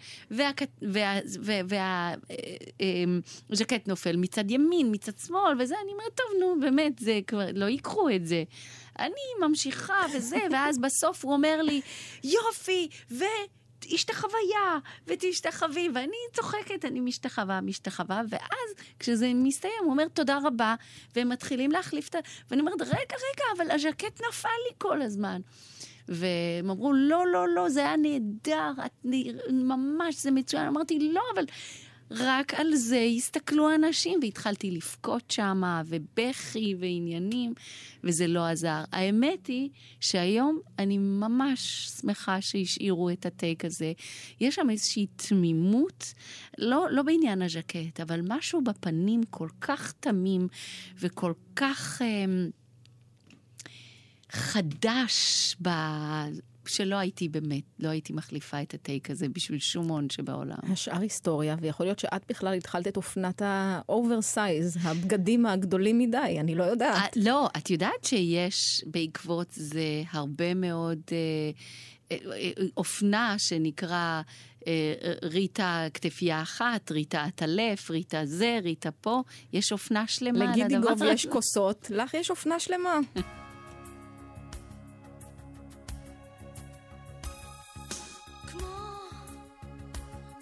והז'קט 3.51 3.89
נופל 3.89 4.16
מצד 4.16 4.51
ימין, 4.51 4.89
מצד 4.91 5.12
שמאל, 5.26 5.61
וזה, 5.61 5.74
אני 5.85 5.93
אומרת, 5.93 6.14
טוב, 6.14 6.26
נו, 6.41 6.61
באמת, 6.61 6.99
זה 6.99 7.20
כבר, 7.26 7.47
לא 7.55 7.64
ייקחו 7.64 8.11
את 8.11 8.26
זה. 8.26 8.45
אני 8.99 9.47
ממשיכה 9.49 10.07
וזה, 10.14 10.37
ואז 10.53 10.78
בסוף 10.78 11.24
הוא 11.24 11.33
אומר 11.33 11.62
לי, 11.62 11.80
יופי, 12.24 12.89
ו... 13.11 13.24
השתחוויה, 13.93 14.78
ותשתחווי, 15.07 15.89
ואני 15.95 16.16
צוחקת, 16.33 16.85
אני 16.85 17.01
משתחווה, 17.01 17.61
משתחווה, 17.61 18.20
ואז 18.28 18.74
כשזה 18.99 19.33
מסתיים, 19.35 19.74
הוא 19.83 19.91
אומר 19.91 20.09
תודה 20.09 20.39
רבה, 20.45 20.74
והם 21.16 21.28
מתחילים 21.28 21.70
להחליף 21.70 22.09
את 22.09 22.14
ה... 22.14 22.18
ואני 22.51 22.61
אומרת, 22.61 22.80
רגע, 22.83 22.93
רגע, 22.95 23.45
אבל 23.57 23.70
הז'קט 23.70 24.20
נפל 24.28 24.49
לי 24.68 24.74
כל 24.78 25.03
הזמן. 25.03 25.41
והם 26.09 26.70
אמרו, 26.70 26.93
לא, 26.93 27.26
לא, 27.26 27.49
לא, 27.49 27.68
זה 27.68 27.80
היה 27.80 27.97
נהדר, 27.97 28.70
את 28.87 28.93
נ- 29.05 29.68
ממש, 29.68 30.14
זה 30.22 30.30
מצוין. 30.30 30.66
אמרתי, 30.66 30.99
לא, 31.12 31.22
אבל 31.35 31.45
רק 32.17 32.55
על 32.55 32.75
זה 32.75 33.09
הסתכלו 33.17 33.75
אנשים, 33.75 34.19
והתחלתי 34.23 34.71
לבכות 34.71 35.31
שמה, 35.31 35.83
ובכי 35.87 36.75
ועניינים, 36.81 37.55
וזה 38.05 38.27
לא 38.27 38.47
עזר. 38.47 38.85
האמת 38.93 39.47
היא 39.47 39.69
שהיום 40.01 40.61
אני 40.79 40.99
ממש 40.99 41.89
שמחה 42.01 42.41
שהשאירו 42.41 43.11
את 43.11 43.27
הטייק 43.27 43.65
הזה. 43.65 43.93
יש 44.41 44.55
שם 44.55 44.71
איזושהי 44.71 45.07
תמימות, 45.07 46.15
לא, 46.59 46.87
לא 46.91 47.03
בעניין 47.03 47.43
הז'קט, 47.43 48.01
אבל 48.03 48.21
משהו 48.29 48.65
בפנים 48.65 49.23
כל 49.31 49.49
כך 49.61 49.93
תמים 50.01 50.49
וכל 51.01 51.33
כך... 51.57 52.03
אמ, 52.03 52.51
חדש. 54.33 55.57
שלא 56.67 56.97
הייתי 56.97 57.29
באמת, 57.29 57.63
לא 57.79 57.89
הייתי 57.89 58.13
מחליפה 58.13 58.63
את 58.63 58.75
הטייק 58.75 59.11
הזה 59.11 59.29
בשביל 59.29 59.59
שום 59.59 59.89
הון 59.89 60.11
שבעולם. 60.11 60.59
השאר 60.63 61.01
היסטוריה, 61.01 61.57
ויכול 61.61 61.87
להיות 61.87 61.99
שאת 61.99 62.23
בכלל 62.29 62.55
התחלת 62.55 62.89
את 62.89 62.97
אופנת 62.97 63.43
האוברסייז, 63.45 64.79
הבגדים 64.83 65.47
הגדולים 65.47 65.99
מדי, 65.99 66.37
אני 66.41 66.55
לא 66.55 66.65
יודעת. 66.65 67.17
אה, 67.17 67.23
לא, 67.25 67.49
את 67.57 67.71
יודעת 67.71 68.05
שיש 68.05 68.85
בעקבות 68.87 69.49
זה 69.51 70.03
הרבה 70.13 70.55
מאוד 70.55 71.01
אה, 71.13 71.17
אה, 72.13 72.51
אופנה 72.77 73.35
שנקרא 73.39 74.23
אה, 74.67 74.95
ריטה 75.23 75.87
כתפייה 75.95 76.43
אחת, 76.43 76.91
ריטה 76.91 77.25
עטלף, 77.25 77.91
ריטה 77.91 78.21
זה, 78.25 78.59
ריטה 78.63 78.91
פה, 78.91 79.23
יש 79.53 79.73
אופנה 79.73 80.07
שלמה 80.07 80.45
לגידיגוב 80.45 80.93
הזה. 80.93 81.07
יש 81.07 81.27
כוסות, 81.27 81.91
לך 81.91 82.15
יש 82.15 82.31
אופנה 82.31 82.61
שלמה. 82.61 82.99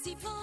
See 0.02 0.16
Sie 0.18 0.39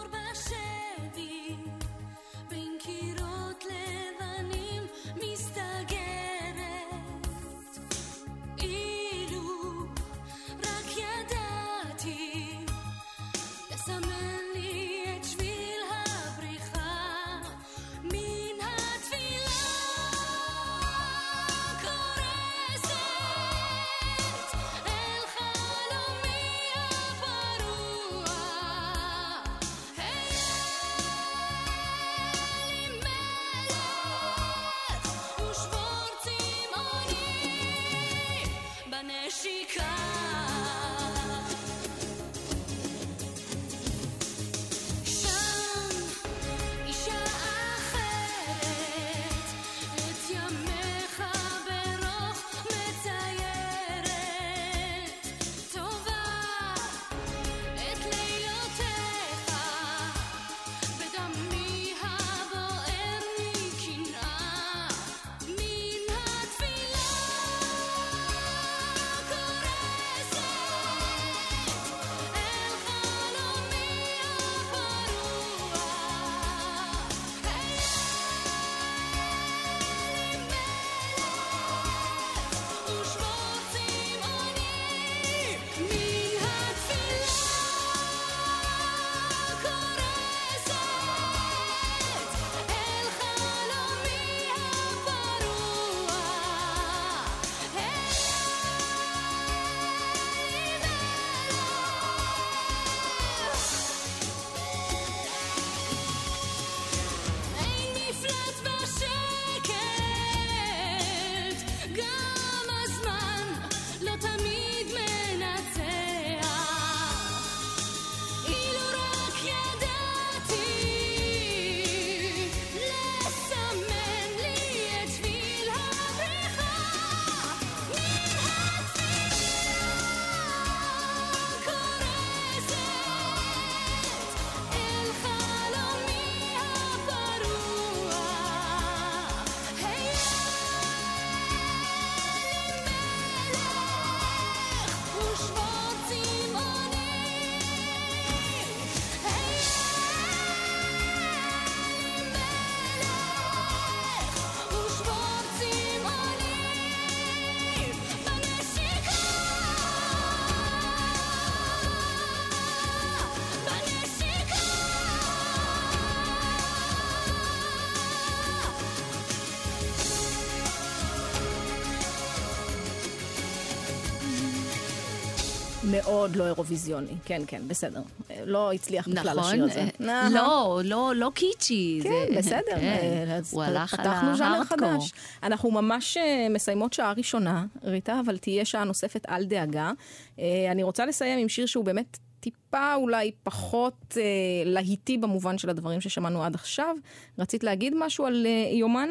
מאוד 175.91 176.35
לא 176.35 176.45
אירוויזיוני, 176.45 177.13
כן, 177.25 177.41
כן, 177.47 177.61
בסדר. 177.67 178.01
לא 178.45 178.71
הצליח 178.73 179.07
בכלל 179.07 179.37
נכון? 179.39 179.51
השיר 179.51 179.63
הזה. 179.63 179.85
אה, 180.09 180.29
לא, 180.29 180.81
לא, 180.83 181.13
לא 181.15 181.31
קיצ'י. 181.35 181.99
כן, 182.03 182.09
זה- 182.09 182.37
בסדר. 182.37 182.61
כן. 182.75 183.23
אה, 183.29 183.35
אז 183.37 183.53
הוא 183.53 183.63
הלך 183.63 183.93
על 183.93 183.99
פתחנו 183.99 184.37
ז'אנר 184.37 184.51
ההארדקור. 184.53 184.77
חדש. 185.01 185.11
אנחנו 185.43 185.71
ממש 185.71 186.17
אה, 186.17 186.47
מסיימות 186.49 186.93
שעה 186.93 187.13
ראשונה, 187.17 187.65
ריטה, 187.83 188.19
אבל 188.25 188.37
תהיה 188.37 188.65
שעה 188.65 188.83
נוספת, 188.83 189.25
אל 189.29 189.45
דאגה. 189.45 189.91
אה, 190.39 190.45
אני 190.71 190.83
רוצה 190.83 191.05
לסיים 191.05 191.39
עם 191.39 191.49
שיר 191.49 191.65
שהוא 191.65 191.85
באמת 191.85 192.17
טיפה 192.39 192.95
אולי 192.95 193.31
פחות 193.43 194.17
אה, 194.17 194.23
להיטי 194.65 195.17
במובן 195.17 195.57
של 195.57 195.69
הדברים 195.69 196.01
ששמענו 196.01 196.43
עד 196.43 196.55
עכשיו. 196.55 196.95
רצית 197.39 197.63
להגיד 197.63 197.93
משהו 197.99 198.25
על 198.25 198.45
אה, 198.45 198.71
יומן? 198.77 199.09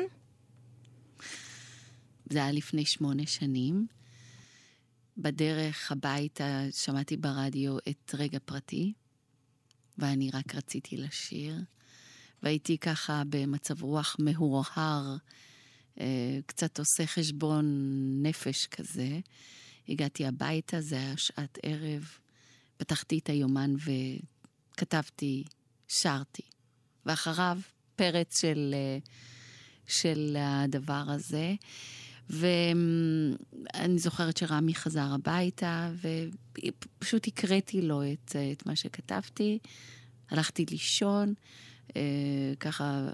זה 2.30 2.38
היה 2.38 2.52
לפני 2.52 2.84
שמונה 2.84 3.22
שנים. 3.26 3.86
בדרך 5.18 5.92
הביתה 5.92 6.62
שמעתי 6.72 7.16
ברדיו 7.16 7.78
את 7.78 8.14
רגע 8.14 8.38
פרטי, 8.44 8.92
ואני 9.98 10.30
רק 10.30 10.54
רציתי 10.54 10.96
לשיר. 10.96 11.54
והייתי 12.42 12.78
ככה 12.78 13.22
במצב 13.28 13.82
רוח 13.82 14.16
מהורהר, 14.18 15.16
אה, 16.00 16.38
קצת 16.46 16.78
עושה 16.78 17.06
חשבון 17.06 17.66
נפש 18.22 18.66
כזה. 18.66 19.20
הגעתי 19.88 20.26
הביתה, 20.26 20.80
זה 20.80 20.96
היה 20.96 21.16
שעת 21.16 21.58
ערב, 21.62 22.08
פתחתי 22.76 23.18
את 23.18 23.28
היומן 23.28 23.74
וכתבתי, 24.72 25.44
שרתי. 25.88 26.42
ואחריו 27.06 27.58
פרץ 27.96 28.40
של, 28.40 28.74
אה, 28.74 28.98
של 29.86 30.36
הדבר 30.38 31.04
הזה. 31.08 31.54
ואני 32.30 33.98
זוכרת 33.98 34.36
שרמי 34.36 34.74
חזר 34.74 35.08
הביתה, 35.14 35.90
ופשוט 36.00 37.26
הקראתי 37.26 37.82
לו 37.82 38.02
את, 38.12 38.36
את 38.52 38.66
מה 38.66 38.76
שכתבתי. 38.76 39.58
הלכתי 40.30 40.64
לישון, 40.70 41.34
אה, 41.96 42.02
ככה, 42.60 43.08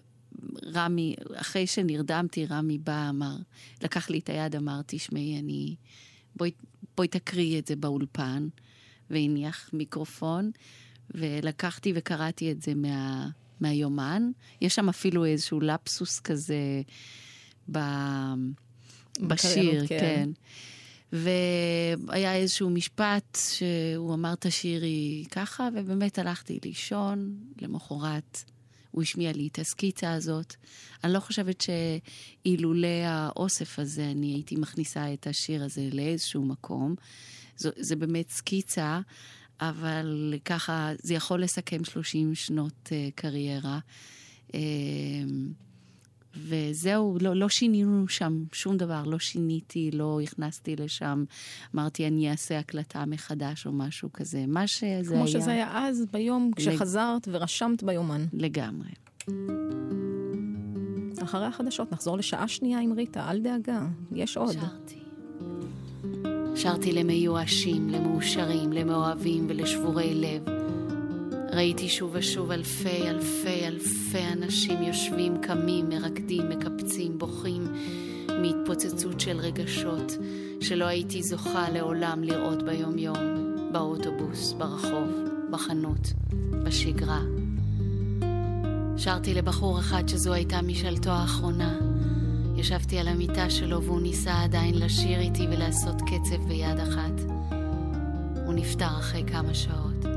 רמי, 0.64 1.14
אחרי 1.34 1.66
שנרדמתי, 1.66 2.46
רמי 2.46 2.78
בא, 2.78 3.08
אמר, 3.08 3.36
לקח 3.82 4.10
לי 4.10 4.18
את 4.18 4.28
היד, 4.28 4.56
אמר, 4.56 4.80
תשמעי, 4.86 5.38
אני... 5.38 5.76
בואי, 6.36 6.50
בואי 6.96 7.08
תקריאי 7.08 7.58
את 7.58 7.66
זה 7.66 7.76
באולפן, 7.76 8.48
והניח 9.10 9.70
מיקרופון, 9.72 10.50
ולקחתי 11.10 11.92
וקראתי 11.96 12.52
את 12.52 12.62
זה 12.62 12.74
מה, 12.74 13.28
מהיומן. 13.60 14.30
יש 14.60 14.74
שם 14.74 14.88
אפילו 14.88 15.24
איזשהו 15.24 15.60
לפסוס 15.60 16.20
כזה 16.20 16.82
ב... 17.72 17.78
בשיר, 19.20 19.86
כן. 19.86 19.98
כן. 19.98 20.28
והיה 21.12 22.34
איזשהו 22.34 22.70
משפט 22.70 23.38
שהוא 23.56 24.14
אמר 24.14 24.34
תשאירי 24.34 25.24
ככה, 25.30 25.68
ובאמת 25.74 26.18
הלכתי 26.18 26.58
לישון, 26.64 27.36
למחרת 27.60 28.44
הוא 28.90 29.02
השמיע 29.02 29.32
לי 29.32 29.48
את 29.52 29.58
הסקיצה 29.58 30.12
הזאת. 30.12 30.54
אני 31.04 31.12
לא 31.12 31.20
חושבת 31.20 31.60
שאילולא 31.60 33.04
האוסף 33.04 33.78
הזה, 33.78 34.10
אני 34.10 34.26
הייתי 34.26 34.56
מכניסה 34.56 35.12
את 35.12 35.26
השיר 35.26 35.64
הזה 35.64 35.88
לאיזשהו 35.92 36.42
מקום. 36.42 36.94
זו, 37.56 37.70
זה 37.76 37.96
באמת 37.96 38.30
סקיצה, 38.30 39.00
אבל 39.60 40.34
ככה, 40.44 40.90
זה 41.02 41.14
יכול 41.14 41.42
לסכם 41.42 41.84
30 41.84 42.34
שנות 42.34 42.88
uh, 42.88 43.12
קריירה. 43.14 43.78
Uh, 44.48 44.52
וזהו, 46.36 47.18
לא, 47.20 47.36
לא 47.36 47.48
שינינו 47.48 48.08
שם 48.08 48.44
שום 48.52 48.76
דבר, 48.76 49.02
לא 49.06 49.18
שיניתי, 49.18 49.90
לא 49.92 50.20
הכנסתי 50.22 50.76
לשם, 50.76 51.24
אמרתי 51.74 52.06
אני 52.06 52.30
אעשה 52.30 52.58
הקלטה 52.58 53.04
מחדש 53.06 53.66
או 53.66 53.72
משהו 53.72 54.12
כזה. 54.12 54.44
מה 54.46 54.66
שזה 54.66 55.14
כמו 55.14 55.16
היה... 55.16 55.26
שזה 55.26 55.50
היה 55.50 55.70
אז, 55.88 56.06
ביום, 56.12 56.50
כשחזרת 56.56 57.28
ורשמת 57.32 57.82
ביומן. 57.82 58.26
לגמרי. 58.32 58.90
אחרי 61.22 61.46
החדשות 61.46 61.92
נחזור 61.92 62.18
לשעה 62.18 62.48
שנייה 62.48 62.80
עם 62.80 62.92
ריטה, 62.92 63.30
אל 63.30 63.40
דאגה, 63.40 63.86
יש 64.12 64.36
עוד. 64.36 64.52
שרתי. 64.52 65.02
שרתי 66.56 66.92
למיואשים, 66.92 67.88
למאושרים, 67.88 68.72
למאוהבים 68.72 69.46
ולשבורי 69.48 70.14
לב. 70.14 70.61
ראיתי 71.52 71.88
שוב 71.88 72.10
ושוב 72.14 72.50
אלפי 72.50 73.08
אלפי 73.08 73.66
אלפי 73.66 74.24
אנשים 74.32 74.82
יושבים, 74.82 75.40
קמים, 75.40 75.88
מרקדים, 75.88 76.48
מקפצים, 76.48 77.18
בוכים 77.18 77.66
מהתפוצצות 78.28 79.20
של 79.20 79.38
רגשות 79.38 80.12
שלא 80.60 80.84
הייתי 80.84 81.22
זוכה 81.22 81.70
לעולם 81.70 82.24
לראות 82.24 82.62
ביום-יום, 82.62 83.16
באוטובוס, 83.72 84.52
ברחוב, 84.52 85.08
בחנות, 85.50 86.12
בשגרה. 86.64 87.20
שרתי 88.96 89.34
לבחור 89.34 89.78
אחד 89.78 90.08
שזו 90.08 90.32
הייתה 90.32 90.62
משאלתו 90.62 91.10
האחרונה. 91.10 91.78
ישבתי 92.56 92.98
על 92.98 93.08
המיטה 93.08 93.50
שלו 93.50 93.82
והוא 93.82 94.00
ניסה 94.00 94.42
עדיין 94.42 94.78
לשיר 94.78 95.20
איתי 95.20 95.46
ולעשות 95.46 95.96
קצב 96.02 96.48
ביד 96.48 96.78
אחת. 96.78 97.20
הוא 98.46 98.54
נפטר 98.54 98.98
אחרי 98.98 99.24
כמה 99.26 99.54
שעות. 99.54 100.11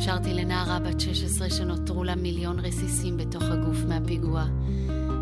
שרתי 0.00 0.34
לנערה 0.34 0.78
בת 0.78 1.00
16 1.00 1.50
שנותרו 1.50 2.04
לה 2.04 2.14
מיליון 2.14 2.58
רסיסים 2.58 3.16
בתוך 3.16 3.42
הגוף 3.42 3.78
מהפיגוע, 3.88 4.44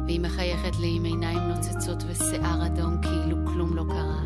והיא 0.07 0.21
מחייכת 0.21 0.77
לי 0.81 0.93
עם 0.97 1.05
עיניים 1.05 1.39
נוצצות 1.39 2.03
ושיער 2.07 2.67
אדום 2.67 3.03
כאילו 3.03 3.37
כלום 3.47 3.77
לא 3.77 3.85
קרה. 3.89 4.23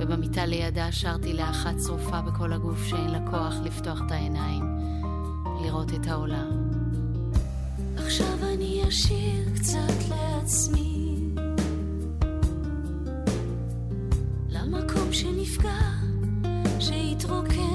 ובמיטה 0.00 0.46
לידה 0.46 0.92
שרתי 0.92 1.32
לאחת 1.32 1.74
שרופה 1.86 2.20
בכל 2.20 2.52
הגוף 2.52 2.84
שאין 2.84 3.10
לה 3.10 3.30
כוח 3.30 3.54
לפתוח 3.64 4.00
את 4.06 4.12
העיניים, 4.12 4.64
לראות 5.64 5.94
את 5.94 6.06
העולם. 6.06 6.70
עכשיו 7.96 8.38
אני 8.54 8.82
אשיר 8.88 9.44
קצת 9.54 10.08
לעצמי 10.10 11.18
למקום 14.48 15.12
שנפגע, 15.12 15.80
שהתרוקן, 16.80 17.67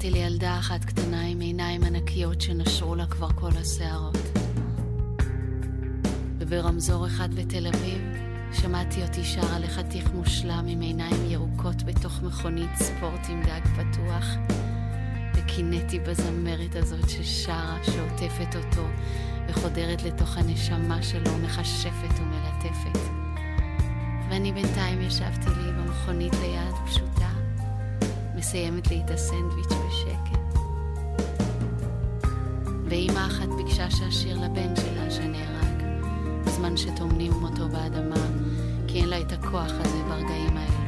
שרתי 0.00 0.10
לילדה 0.10 0.58
אחת 0.58 0.84
קטנה 0.84 1.22
עם 1.26 1.40
עיניים 1.40 1.84
ענקיות 1.84 2.40
שנשרו 2.40 2.94
לה 2.94 3.06
כבר 3.06 3.28
כל 3.34 3.50
השערות. 3.60 4.16
וברמזור 6.38 7.06
אחד 7.06 7.34
בתל 7.34 7.66
אביב 7.66 8.02
שמעתי 8.52 9.02
אותי 9.02 9.24
שרה 9.24 9.58
לחתיך 9.58 10.10
מושלם 10.14 10.64
עם 10.68 10.80
עיניים 10.80 11.30
ירוקות 11.30 11.82
בתוך 11.82 12.22
מכונית 12.22 12.70
ספורט 12.74 13.28
עם 13.28 13.42
גג 13.42 13.60
פתוח, 13.64 14.26
וקינאתי 15.34 15.98
בזמרת 15.98 16.76
הזאת 16.76 17.08
ששרה, 17.10 17.78
שעוטפת 17.82 18.56
אותו, 18.56 18.86
וחודרת 19.48 20.02
לתוך 20.02 20.36
הנשמה 20.36 21.02
שלו, 21.02 21.38
מכשפת 21.44 22.20
ומלטפת. 22.20 22.98
ואני 24.30 24.52
בינתיים 24.52 25.00
ישבתי 25.00 25.50
לי 25.50 25.72
במכונית 25.72 26.32
ליד 26.32 26.74
פשוטה, 26.86 27.09
מסיימת 28.40 28.90
לי 28.90 29.02
את 29.04 29.10
הסנדוויץ' 29.10 29.66
בשקט. 29.66 30.58
ואימא 32.84 33.26
אחת 33.26 33.48
ביקשה 33.56 33.90
שאשיר 33.90 34.38
לבן 34.38 34.76
שלה 34.76 35.10
שנהרג, 35.10 35.82
בזמן 36.46 36.76
שטומנים 36.76 37.32
אותו 37.32 37.68
באדמה, 37.68 38.26
כי 38.86 39.00
אין 39.00 39.08
לה 39.08 39.20
את 39.20 39.32
הכוח 39.32 39.70
הזה 39.70 40.02
ברגעים 40.08 40.56
האלו. 40.56 40.79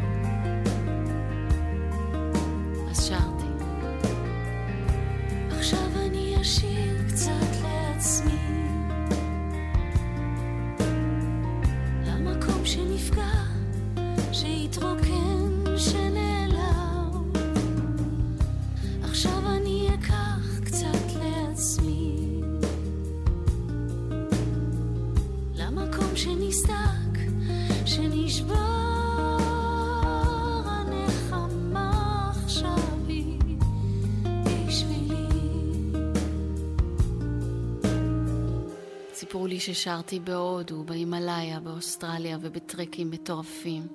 ששרתי 39.83 40.20
בהודו, 40.20 40.85
בהימאליה, 40.85 41.61
באוסטרליה 41.61 42.39
ובטרקים 42.41 43.11
מטורפים, 43.11 43.87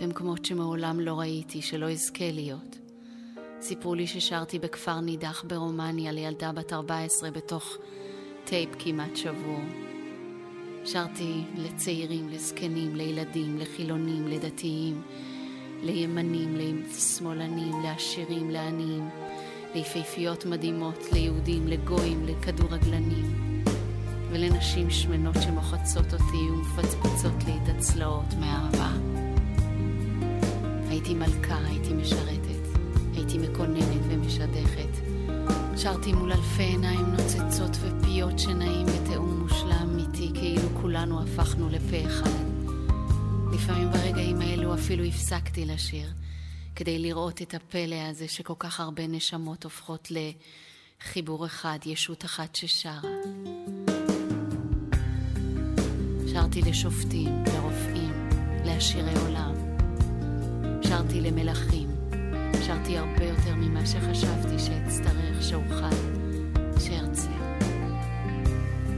במקומות 0.00 0.44
שמעולם 0.44 1.00
לא 1.00 1.20
ראיתי, 1.20 1.62
שלא 1.62 1.90
אזכה 1.90 2.30
להיות. 2.32 2.78
סיפרו 3.60 3.94
לי 3.94 4.06
ששרתי 4.06 4.58
בכפר 4.58 5.00
נידח 5.00 5.44
ברומניה 5.46 6.12
לילדה 6.12 6.52
בת 6.52 6.72
14 6.72 7.30
בתוך 7.30 7.76
טייפ 8.44 8.68
כמעט 8.78 9.16
שבור. 9.16 9.60
שרתי 10.84 11.44
לצעירים, 11.56 12.28
לזקנים, 12.28 12.96
לילדים, 12.96 13.58
לחילונים, 13.58 14.28
לדתיים, 14.28 15.02
לימנים, 15.82 16.56
לשמאלנים, 16.56 17.82
לעשירים, 17.82 18.50
לעניים, 18.50 19.10
ליפהפיות 19.74 20.46
מדהימות, 20.46 21.12
ליהודים, 21.12 21.68
לגויים, 21.68 22.26
לכדורגלנים, 22.26 23.51
ולנשים 24.32 24.90
שמנות 24.90 25.36
שמוחצות 25.42 26.12
אותי 26.12 26.50
ומפצפצות 26.50 27.44
לי 27.46 27.52
את 27.62 27.68
הצלעות 27.68 28.34
מאהבה. 28.40 28.92
הייתי 30.88 31.14
מלכה, 31.14 31.58
הייתי 31.66 31.92
משרתת, 31.92 32.78
הייתי 33.14 33.38
מקוננת 33.38 34.02
ומשדכת. 34.08 35.12
שרתי 35.76 36.12
מול 36.12 36.32
אלפי 36.32 36.62
עיניים 36.62 37.06
נוצצות 37.06 37.70
ופיות 37.80 38.38
שנעים 38.38 38.86
בתיאום 38.86 39.40
מושלם 39.40 39.98
איתי, 39.98 40.30
כאילו 40.34 40.68
כולנו 40.80 41.22
הפכנו 41.22 41.68
לפה 41.68 42.06
אחד. 42.06 42.52
לפעמים 43.52 43.90
ברגעים 43.90 44.40
האלו 44.40 44.74
אפילו 44.74 45.04
הפסקתי 45.04 45.64
לשיר, 45.64 46.08
כדי 46.76 46.98
לראות 46.98 47.42
את 47.42 47.54
הפלא 47.54 48.08
הזה 48.10 48.28
שכל 48.28 48.54
כך 48.58 48.80
הרבה 48.80 49.06
נשמות 49.06 49.64
הופכות 49.64 50.08
לחיבור 50.10 51.46
אחד, 51.46 51.78
ישות 51.86 52.24
אחת 52.24 52.54
ששרה. 52.54 53.00
שרתי 56.32 56.60
לשופטים, 56.62 57.44
לרופאים, 57.54 58.28
לעשירי 58.64 59.14
עולם. 59.26 59.54
שרתי 60.82 61.20
למלכים. 61.20 61.88
שרתי 62.66 62.98
הרבה 62.98 63.24
יותר 63.24 63.54
ממה 63.54 63.86
שחשבתי 63.86 64.58
שאצטרך, 64.58 65.42
שאוכל, 65.42 65.96
שארצה. 66.80 67.30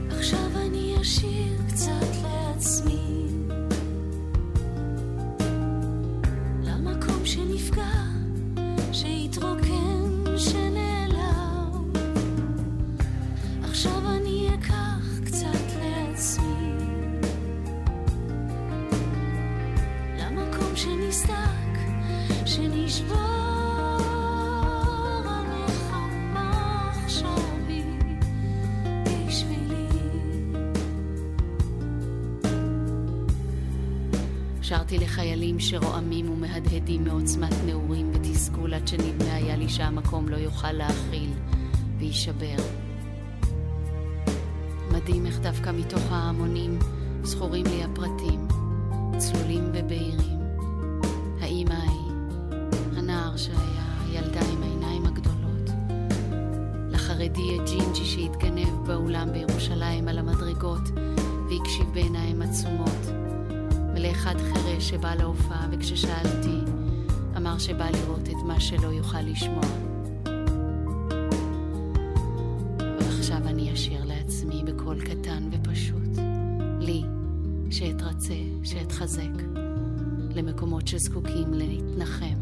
עכשיו 0.09 0.49
אני 0.55 0.95
אשיר 1.01 1.61
קצת 1.67 2.07
לעצמי 2.23 3.14
שרתי 35.15 35.27
לחיילים 35.27 35.59
שרועמים 35.59 36.29
ומהדהדים 36.29 37.03
מעוצמת 37.03 37.53
נעורים 37.65 38.11
ותסכול 38.13 38.73
עד 38.73 38.87
שנדמה 38.87 39.33
היה 39.33 39.55
לי 39.55 39.69
שהמקום 39.69 40.29
לא 40.29 40.35
יוכל 40.35 40.71
להכיל 40.71 41.33
ויישבר. 41.97 42.55
מדהים 44.91 45.25
איך 45.25 45.39
דווקא 45.39 45.71
מתוך 45.71 46.01
ההמונים 46.11 46.79
זכורים 47.23 47.65
לי 47.65 47.83
הפרטים, 47.83 48.47
צלולים 49.17 49.71
ובהירים. 49.73 50.39
האימא 51.41 51.73
ההיא, 51.73 52.11
הנער 52.97 53.37
שהיה 53.37 53.85
הילדה 54.07 54.41
עם 54.53 54.63
העיניים 54.63 55.05
הגדולות, 55.05 55.69
לחרדי 56.89 57.57
הג'ינג'י 57.59 58.05
שהתגנב 58.05 58.87
באולם 58.87 59.33
בירושלים 59.33 60.07
על 60.07 60.17
המדרגות 60.17 60.89
והקשיב 61.49 61.87
בעיניים 61.93 62.41
עצומות. 62.41 63.24
ולאחד 63.95 64.35
חירש 64.37 64.89
שבא 64.89 65.15
להופעה, 65.15 65.67
וכששאלתי, 65.71 66.59
אמר 67.37 67.57
שבא 67.57 67.89
לראות 67.89 68.29
את 68.29 68.43
מה 68.45 68.59
שלא 68.59 68.87
יוכל 68.87 69.21
לשמוע. 69.21 69.63
ועכשיו 72.77 73.37
אני 73.37 73.73
אשיר 73.73 74.05
לעצמי 74.05 74.63
בקול 74.65 75.01
קטן 75.01 75.49
ופשוט, 75.51 76.17
לי, 76.79 77.03
שאתרצה, 77.71 78.33
שאתחזק, 78.63 79.43
למקומות 80.35 80.87
שזקוקים 80.87 81.53
להתנחם, 81.53 82.37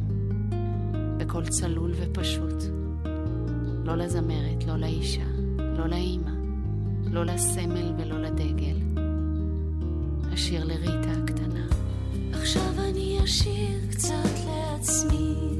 בקול 1.18 1.46
צלול 1.46 1.94
ופשוט. 1.96 2.64
לא 3.86 3.96
לזמרת, 3.96 4.64
לא 4.68 4.78
לאישה, 4.78 5.26
לא 5.58 5.88
לאימא, 5.88 6.32
לא 7.12 7.26
לסמל 7.26 7.94
ולא 7.98 8.22
לדגל. 8.22 8.83
אשיר 10.34 10.64
לריטה 10.64 11.12
הקטנה. 11.24 11.66
עכשיו 12.34 12.74
אני 12.90 13.20
אשיר 13.24 13.80
קצת 13.92 14.30
לעצמי 14.48 15.53